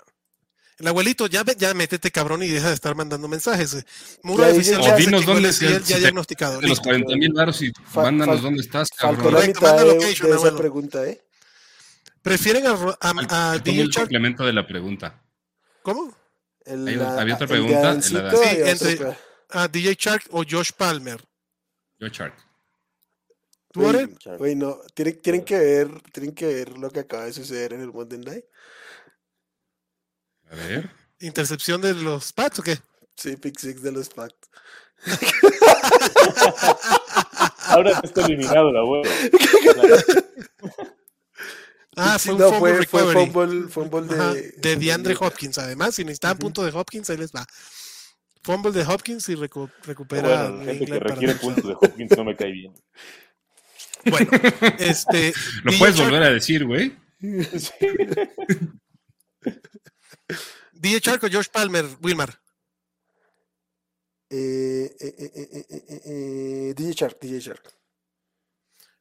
[0.77, 3.71] El abuelito, ya, ya métete cabrón y deja de estar mandando mensajes.
[3.73, 6.55] Ya dije, oficial O dinos dónde si ya te- diagnosticado.
[6.61, 6.83] De los listo.
[6.83, 9.33] 40 mil baros y Fal- mándanos fal- dónde estás, Faltó cabrón.
[9.33, 11.21] la Correcto, mitad manda de, location, de esa pregunta, ¿eh?
[12.21, 15.21] ¿Prefieren a, a, a el complemento de la pregunta.
[15.81, 16.13] ¿Cómo?
[16.65, 18.17] El- Hay- la- había otra el pregunta, la Sí, y
[18.61, 19.17] otro entre- fue-
[19.51, 21.19] ¿A DJ Shark o Josh Palmer?
[21.99, 22.35] Yo, Shark.
[23.71, 23.81] ¿Tú?
[24.39, 27.81] Uy, no, tienen, tienen que ver, tienen que ver lo que acaba de suceder en
[27.81, 28.45] el Monday Night.
[30.51, 30.89] A ver.
[31.19, 32.77] ¿Intercepción de los Pats o qué?
[33.15, 34.35] Sí, pick six de los Packs.
[37.67, 39.09] Ahora está eliminado el abuelo.
[42.01, 43.31] Ah, Sí, fue un no, fumble fue, fue recovery.
[43.31, 45.95] fumble, fumble Ajá, de, de DeAndre Hopkins, además.
[45.95, 47.45] Si necesitaban punto de Hopkins, ahí les va.
[48.41, 50.49] Fumble de Hopkins y recu- recupera.
[50.49, 52.73] Bueno, gente que requiere puntos de Hopkins no me cae bien.
[54.05, 54.29] Bueno,
[54.79, 55.33] este.
[55.63, 56.95] ¿Lo puedes Shark- volver a decir, güey?
[60.73, 62.39] DJ Shark o Josh Palmer, Wilmar.
[64.29, 67.73] Eh, eh, eh, eh, eh, eh, eh, DJ Shark, DJ Shark.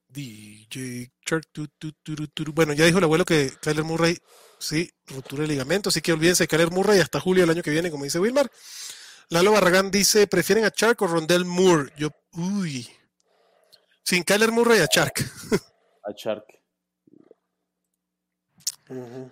[0.08, 1.46] DJ Shark.
[1.52, 2.52] tu, tu.
[2.52, 4.18] Bueno, ya dijo el abuelo que Kyler Murray,
[4.58, 5.90] sí, ruptura de ligamento.
[5.90, 8.50] Así que olvídense de Kyler Murray hasta julio del año que viene, como dice Wilmar.
[9.28, 11.92] Lalo Barragán dice: ¿prefieren a Shark o Rondell Moore?
[11.96, 12.88] Yo, uy.
[14.02, 15.14] Sin Kyler Murray a Shark.
[16.04, 16.46] A Shark.
[18.88, 19.30] Ujú.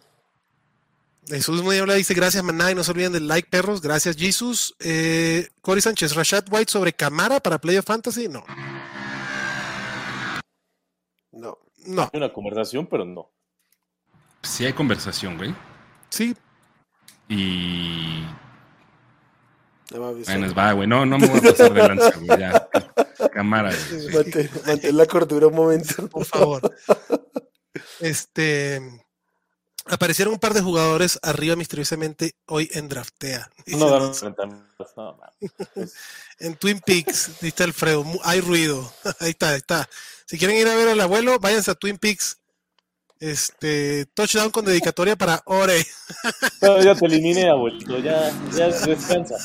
[1.29, 4.77] Jesús Muñoz dice gracias Maná y no se olviden del like perros, gracias Jesus.
[4.79, 8.45] Eh, Cory Sánchez, Rashad White sobre Camara para Playoff Fantasy, no,
[11.37, 11.59] No.
[11.87, 13.31] no, Hay una conversación, pero no.
[14.43, 15.55] Sí hay conversación, güey.
[16.11, 16.35] sí,
[17.29, 18.25] Y.
[19.91, 20.89] Bueno, va, güey.
[20.89, 22.41] No, no me voy a pasar de lanza, güey.
[22.41, 22.69] Ya.
[23.33, 24.15] Cámara, güey.
[24.15, 26.09] Mantén, mantén la cordura un momento.
[26.09, 26.75] por favor.
[28.01, 28.81] Este
[29.89, 33.51] aparecieron un par de jugadores arriba misteriosamente hoy en Draftea.
[33.67, 34.21] No ganan Nancy.
[34.21, 35.93] 30 minutos, no, mames.
[36.39, 38.93] En Twin Peaks, dice Alfredo, hay ruido.
[39.21, 39.89] Ahí está, ahí está.
[40.27, 42.39] Si quieren ir a ver al abuelo, váyanse a Twin Peaks.
[43.19, 45.87] Este, touchdown con dedicatoria para Ore.
[46.61, 47.99] No, ya te eliminé, abuelito.
[48.01, 49.37] Ya, ya descansa.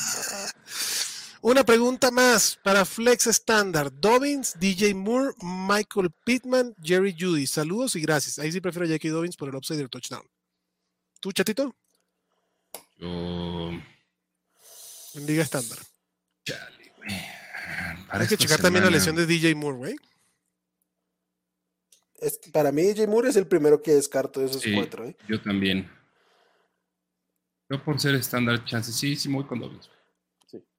[1.44, 3.92] Una pregunta más para Flex Standard.
[3.94, 7.48] Dobbins, DJ Moore, Michael Pittman, Jerry Judy.
[7.48, 8.38] Saludos y gracias.
[8.38, 10.22] Ahí sí prefiero a Jackie Dobbins por el upside del touchdown.
[11.22, 11.72] ¿Tú, chatito?
[12.96, 13.08] Yo.
[15.14, 15.78] En Liga Estándar.
[16.44, 17.10] Chale, güey.
[18.08, 19.96] Hay que checar también la lesión de DJ Moore, güey.
[22.20, 25.04] Es- para mí, DJ Moore es el primero que descarto de esos Sí, cuatro.
[25.06, 25.16] ¿eh?
[25.28, 25.88] Yo también.
[27.70, 28.90] Yo por ser estándar, chance.
[28.92, 29.88] Sí, sí, voy con dobles.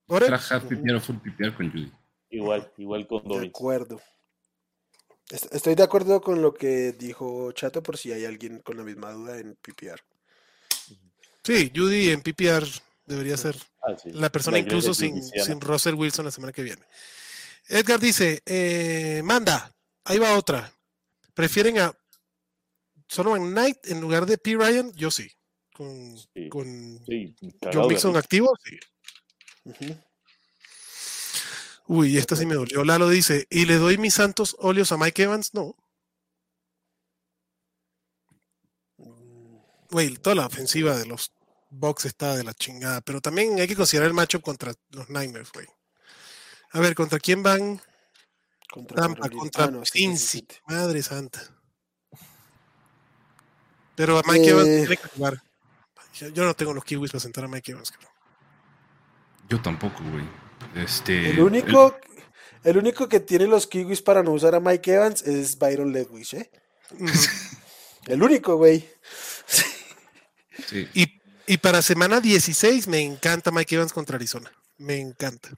[0.07, 0.27] Ore.
[0.27, 1.89] Era half PPR o full PPR con Judy.
[2.31, 3.49] Igual, igual con De Dobbins.
[3.49, 4.01] acuerdo.
[5.29, 8.83] Est- Estoy de acuerdo con lo que dijo Chato por si hay alguien con la
[8.83, 10.01] misma duda en PPR.
[11.43, 12.65] Sí, Judy en PPR
[13.05, 14.11] debería ser Ah, sí.
[14.13, 16.81] la persona incluso sin, sin Russell Wilson la semana que viene.
[17.67, 19.73] Edgar dice, eh, manda,
[20.05, 20.73] ahí va otra.
[21.33, 21.93] ¿Prefieren a
[23.07, 24.55] Solomon Knight en lugar de P.
[24.55, 24.91] Ryan?
[24.93, 25.29] Yo sí.
[25.73, 26.49] Con, Sí.
[26.49, 27.35] con Sí,
[27.73, 28.19] John Mixon risa.
[28.19, 28.79] activo, sí.
[31.87, 32.83] Uy, esta sí me dolió.
[32.85, 35.53] Lalo dice, ¿y le doy mis santos óleos a Mike Evans?
[35.53, 35.75] No.
[39.93, 41.31] Güey, toda la ofensiva de los
[41.69, 45.51] Bucks está de la chingada, pero también hay que considerar el macho contra los Niners,
[45.51, 45.67] güey.
[46.71, 47.79] A ver, ¿contra quién van?
[48.71, 50.39] Contra Tampa, contra Ah, no, es Cincy.
[50.41, 50.61] 17.
[50.67, 51.41] Madre santa.
[53.95, 54.79] Pero a Mike Evans Eh.
[54.79, 55.43] tiene que jugar.
[56.33, 58.11] Yo- no tengo los kiwis para sentar a Mike Evans, cabrón.
[59.47, 60.25] Yo tampoco, güey.
[60.73, 61.29] Este.
[61.29, 61.95] El único,
[62.63, 66.33] el único que tiene los kiwis para no usar a Mike Evans es Byron Leftwich,
[66.33, 66.51] ¿eh?
[68.07, 68.89] El único, güey.
[70.67, 70.87] Sí.
[70.93, 74.51] y, y para semana 16 me encanta Mike Evans contra Arizona.
[74.77, 75.49] Me encanta.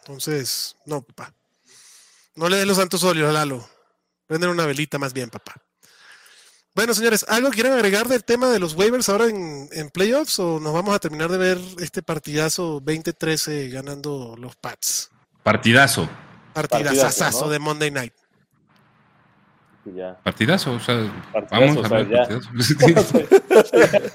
[0.00, 1.32] Entonces, no, papá.
[2.34, 3.68] No le den los santos óleos, Lalo.
[4.26, 5.54] Prenden una velita más bien, papá.
[6.74, 10.58] Bueno, señores, ¿algo quieren agregar del tema de los waivers ahora en, en playoffs o
[10.58, 15.10] nos vamos a terminar de ver este partidazo 2013 ganando los Pats?
[15.44, 16.10] Partidazo.
[16.52, 17.50] Partidazazo ¿no?
[17.50, 18.14] de Monday Night.
[19.84, 20.16] Que ya.
[20.22, 20.72] Partidazo.
[20.72, 20.96] O sea,
[21.32, 22.08] Partidazo, vamos o a sea, ver.
[22.10, 22.28] ya.
[22.28, 23.18] partidazo.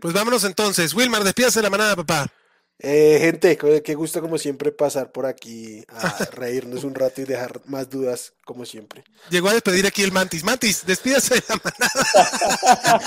[0.00, 0.94] Pues vámonos entonces.
[0.94, 2.26] Wilmar, despídase de la manada, papá.
[2.78, 7.60] Eh, gente, qué gusto como siempre pasar por aquí a reírnos un rato y dejar
[7.66, 9.04] más dudas como siempre.
[9.30, 10.42] Llegó a despedir aquí el Mantis.
[10.42, 13.00] Mantis, despídase de la manada.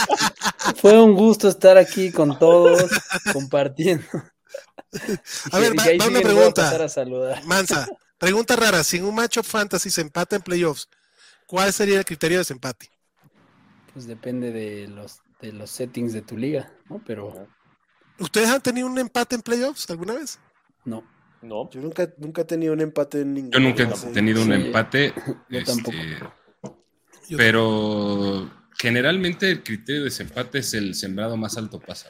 [0.80, 2.90] Fue un gusto estar aquí con todos,
[3.34, 4.06] compartiendo.
[5.52, 6.64] A ver, Y va- una a pregunta.
[6.64, 7.44] pasar a saludar.
[7.46, 7.88] Mansa,
[8.18, 8.84] pregunta rara.
[8.84, 10.88] Si en un matchup fantasy se empata en playoffs,
[11.46, 12.90] ¿cuál sería el criterio de desempate?
[13.94, 17.02] Pues depende de los, de los settings de tu liga, ¿no?
[17.06, 17.48] Pero
[18.20, 20.40] ¿Ustedes han tenido un empate en playoffs alguna vez?
[20.86, 21.04] no.
[21.40, 24.48] No, Yo nunca, nunca he tenido un empate en ningún Yo nunca he tenido un
[24.48, 25.14] Sí, empate.
[25.50, 25.98] yo este, tampoco.
[27.38, 32.10] Pero generalmente el criterio de desempate es el sembrado más alto pasa.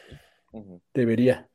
[0.94, 1.50] Debería.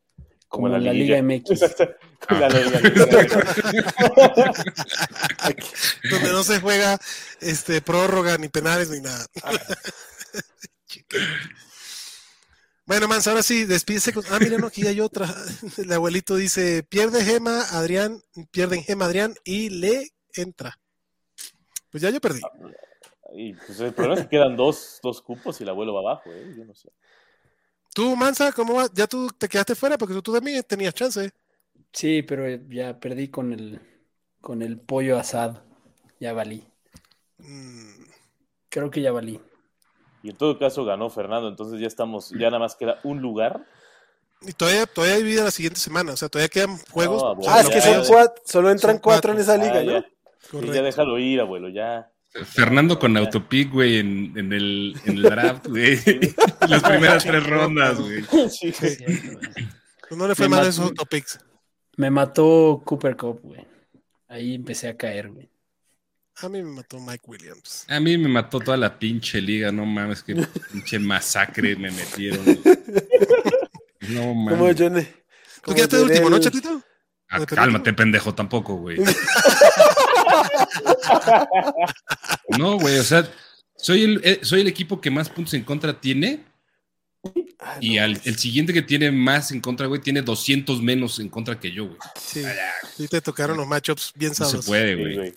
[0.48, 1.22] Como Como, la la Liga.
[1.22, 1.50] MX.
[1.50, 1.88] Exacto.
[2.28, 2.48] Ah.
[6.10, 6.98] Donde no se juega
[7.40, 9.26] este prórroga ni penales ni nada.
[12.86, 14.24] bueno, Mansa, ahora sí, despídese con.
[14.30, 15.34] Ah, mira, no, aquí hay otra.
[15.76, 20.78] El abuelito dice: pierde Gema, Adrián, pierden Gema, Adrián, y le entra.
[21.90, 22.40] Pues ya yo perdí.
[23.34, 26.30] Y pues el problema es que quedan dos, dos cupos y el abuelo va abajo,
[26.30, 26.54] ¿eh?
[26.56, 26.90] Yo no sé.
[27.94, 28.88] Tú, Mansa, ¿cómo va?
[28.94, 31.30] Ya tú te quedaste fuera porque tú, tú también tenías chance.
[31.92, 33.80] Sí, pero ya perdí con el,
[34.40, 35.62] con el pollo asado.
[36.20, 36.64] Ya valí.
[37.38, 38.04] Mm,
[38.68, 39.40] Creo que ya valí.
[40.22, 43.66] Y en todo caso ganó Fernando, entonces ya estamos, ya nada más queda un lugar.
[44.40, 46.12] y todavía, todavía hay vida la siguiente semana.
[46.12, 47.22] O sea, todavía quedan juegos.
[47.22, 49.82] No, abuelo, Ah, es que son cuatro, solo entran Son cuatro en esa liga, Ah,
[49.82, 49.92] ¿no?
[49.92, 50.00] ya.
[50.40, 50.74] Sí, Correcto.
[50.74, 52.08] ya déjalo ir, abuelo, ya.
[52.46, 55.98] Fernando con autopic, güey, en, en el, en el draft, güey.
[56.68, 58.22] Las primeras tres rondas, güey.
[58.48, 58.72] Sí.
[58.80, 58.96] Güey.
[60.08, 61.38] Pues no le fue mal esos topics.
[61.96, 63.66] Me mató Cooper Cup, güey.
[64.28, 65.50] Ahí empecé a caer, güey.
[66.36, 67.84] A mí me mató Mike Williams.
[67.88, 70.34] A mí me mató toda la pinche liga, no mames, qué
[70.72, 72.44] pinche masacre me metieron.
[74.08, 74.76] No mames.
[74.76, 75.06] Johnny.
[75.64, 76.82] ¿Tú quedaste de último, no, chatito?
[77.28, 78.98] Ah, cálmate, pendejo, tampoco, güey.
[82.58, 83.26] No, güey, o sea,
[83.76, 86.44] soy el, eh, soy el equipo que más puntos en contra tiene
[87.60, 91.18] Ah, y no, al- el siguiente que tiene más en contra, güey, tiene 200 menos
[91.20, 91.98] en contra que yo, güey.
[92.20, 92.42] Sí.
[92.96, 94.66] Sí, te tocaron los matchups bien No se sabrosos.
[94.66, 95.14] puede, güey.
[95.16, 95.34] güey.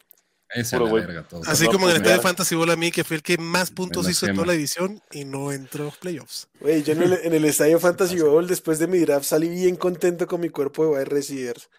[0.50, 1.06] Esa Puro la güey.
[1.06, 1.42] verga todo.
[1.46, 2.24] Así No, como en el Estadio mira.
[2.30, 5.02] Fantasy Bowl a mí, que fue el que más puntos hizo en toda la división
[5.12, 6.48] y no entró a playoffs.
[6.62, 9.76] Güey, yo en el, en el estadio Fantasy Bowl, después de mi draft, salí bien
[9.76, 11.70] contento con mi cuerpo de wide receivers.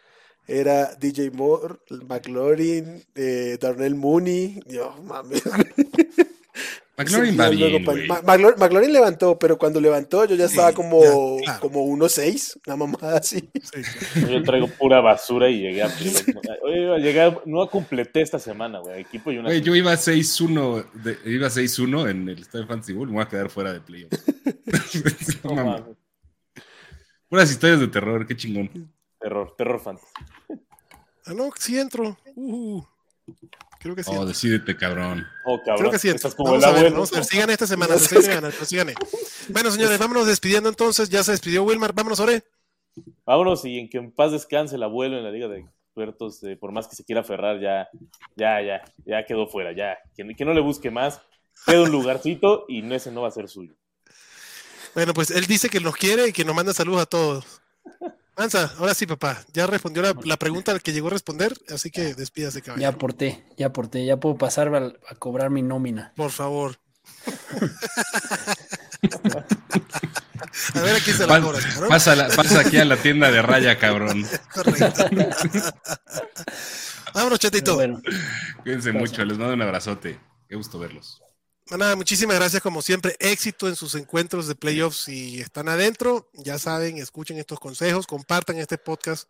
[0.49, 1.77] Era DJ Moore,
[2.07, 4.61] McLaurin, eh, Darnell Mooney.
[4.67, 5.43] Dios, mames.
[6.97, 11.37] McLaurin va Sí, bien, McLaurin, McLaurin levantó, pero cuando levantó yo ya estaba Sí, como,
[11.41, 11.61] ya, claro.
[11.61, 13.41] como 1.6, una mamada así.
[13.63, 13.83] Sí,
[14.15, 14.29] claro.
[14.33, 16.25] Yo traigo pura basura y llegué a playoffs.
[16.63, 19.03] Oye, iba a llegar, no completé esta semana, güey.
[19.03, 19.49] Equipo y una.
[19.49, 23.29] Güey, yo iba 6-1, de- iba 6-1 en el Estadio Fantasy Bowl, me voy a
[23.29, 24.25] quedar fuera de playoffs.
[25.45, 25.97] No.
[27.29, 28.71] Puras historias de terror, qué chingón.
[29.21, 30.07] Terror, terror fantasy.
[31.27, 32.17] Ah, no, sí entro.
[32.37, 32.81] Uh,
[33.87, 34.11] creo que sí.
[34.15, 35.27] Oh, decídete, cabrón.
[35.45, 35.79] Oh, cabrón.
[35.79, 36.09] Creo que sí.
[36.09, 37.21] Estás como Vamos el a ver, vamos a
[37.53, 37.95] esta semana.
[39.49, 41.09] Bueno, señores, vámonos despidiendo entonces.
[41.09, 41.93] Ya se despidió Wilmar.
[41.93, 42.45] Vámonos, Ore.
[43.25, 46.43] Vámonos y en que en paz descanse el abuelo en la Liga de Expertos.
[46.45, 47.89] eh, por más que se quiera aferrar, ya,
[48.37, 49.73] ya, ya, ya quedó fuera.
[49.73, 49.99] Ya.
[50.17, 51.21] Que, que no le busque más.
[51.65, 53.75] Queda un lugarcito y no- ese no va a ser suyo.
[54.95, 57.61] Bueno, pues él dice que nos quiere y que nos manda saludos a todos.
[58.37, 59.39] Mansa, ahora sí, papá.
[59.53, 62.91] Ya respondió la, la pregunta al que llegó a responder, así que despídase, Ya caballero.
[62.91, 66.13] aporté, ya aporté, ya puedo pasar a, a cobrar mi nómina.
[66.17, 66.77] Por favor.
[70.75, 71.89] a ver, aquí se la Pa- cobra, cabrón.
[71.89, 74.27] pasa, la- pasa aquí a la tienda de raya, cabrón.
[74.53, 75.05] Correcto.
[77.15, 77.75] Vámonos, chatito.
[77.77, 78.01] bueno,
[78.63, 78.95] Cuídense Gracias.
[78.95, 80.19] mucho, les mando un abrazote.
[80.49, 81.23] Qué gusto verlos.
[81.71, 83.17] Nada, muchísimas gracias como siempre.
[83.19, 85.05] Éxito en sus encuentros de playoffs.
[85.05, 89.29] Si están adentro, ya saben, escuchen estos consejos, compartan este podcast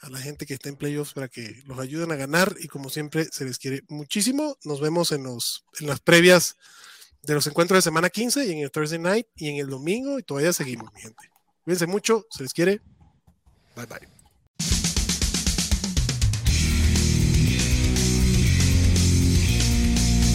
[0.00, 2.88] a la gente que está en playoffs para que los ayuden a ganar y como
[2.88, 4.56] siempre se les quiere muchísimo.
[4.64, 6.56] Nos vemos en, los, en las previas
[7.22, 10.18] de los encuentros de semana 15 y en el Thursday night y en el domingo
[10.18, 11.30] y todavía seguimos, mi gente.
[11.64, 12.80] Cuídense mucho, se les quiere.
[13.76, 14.17] Bye bye.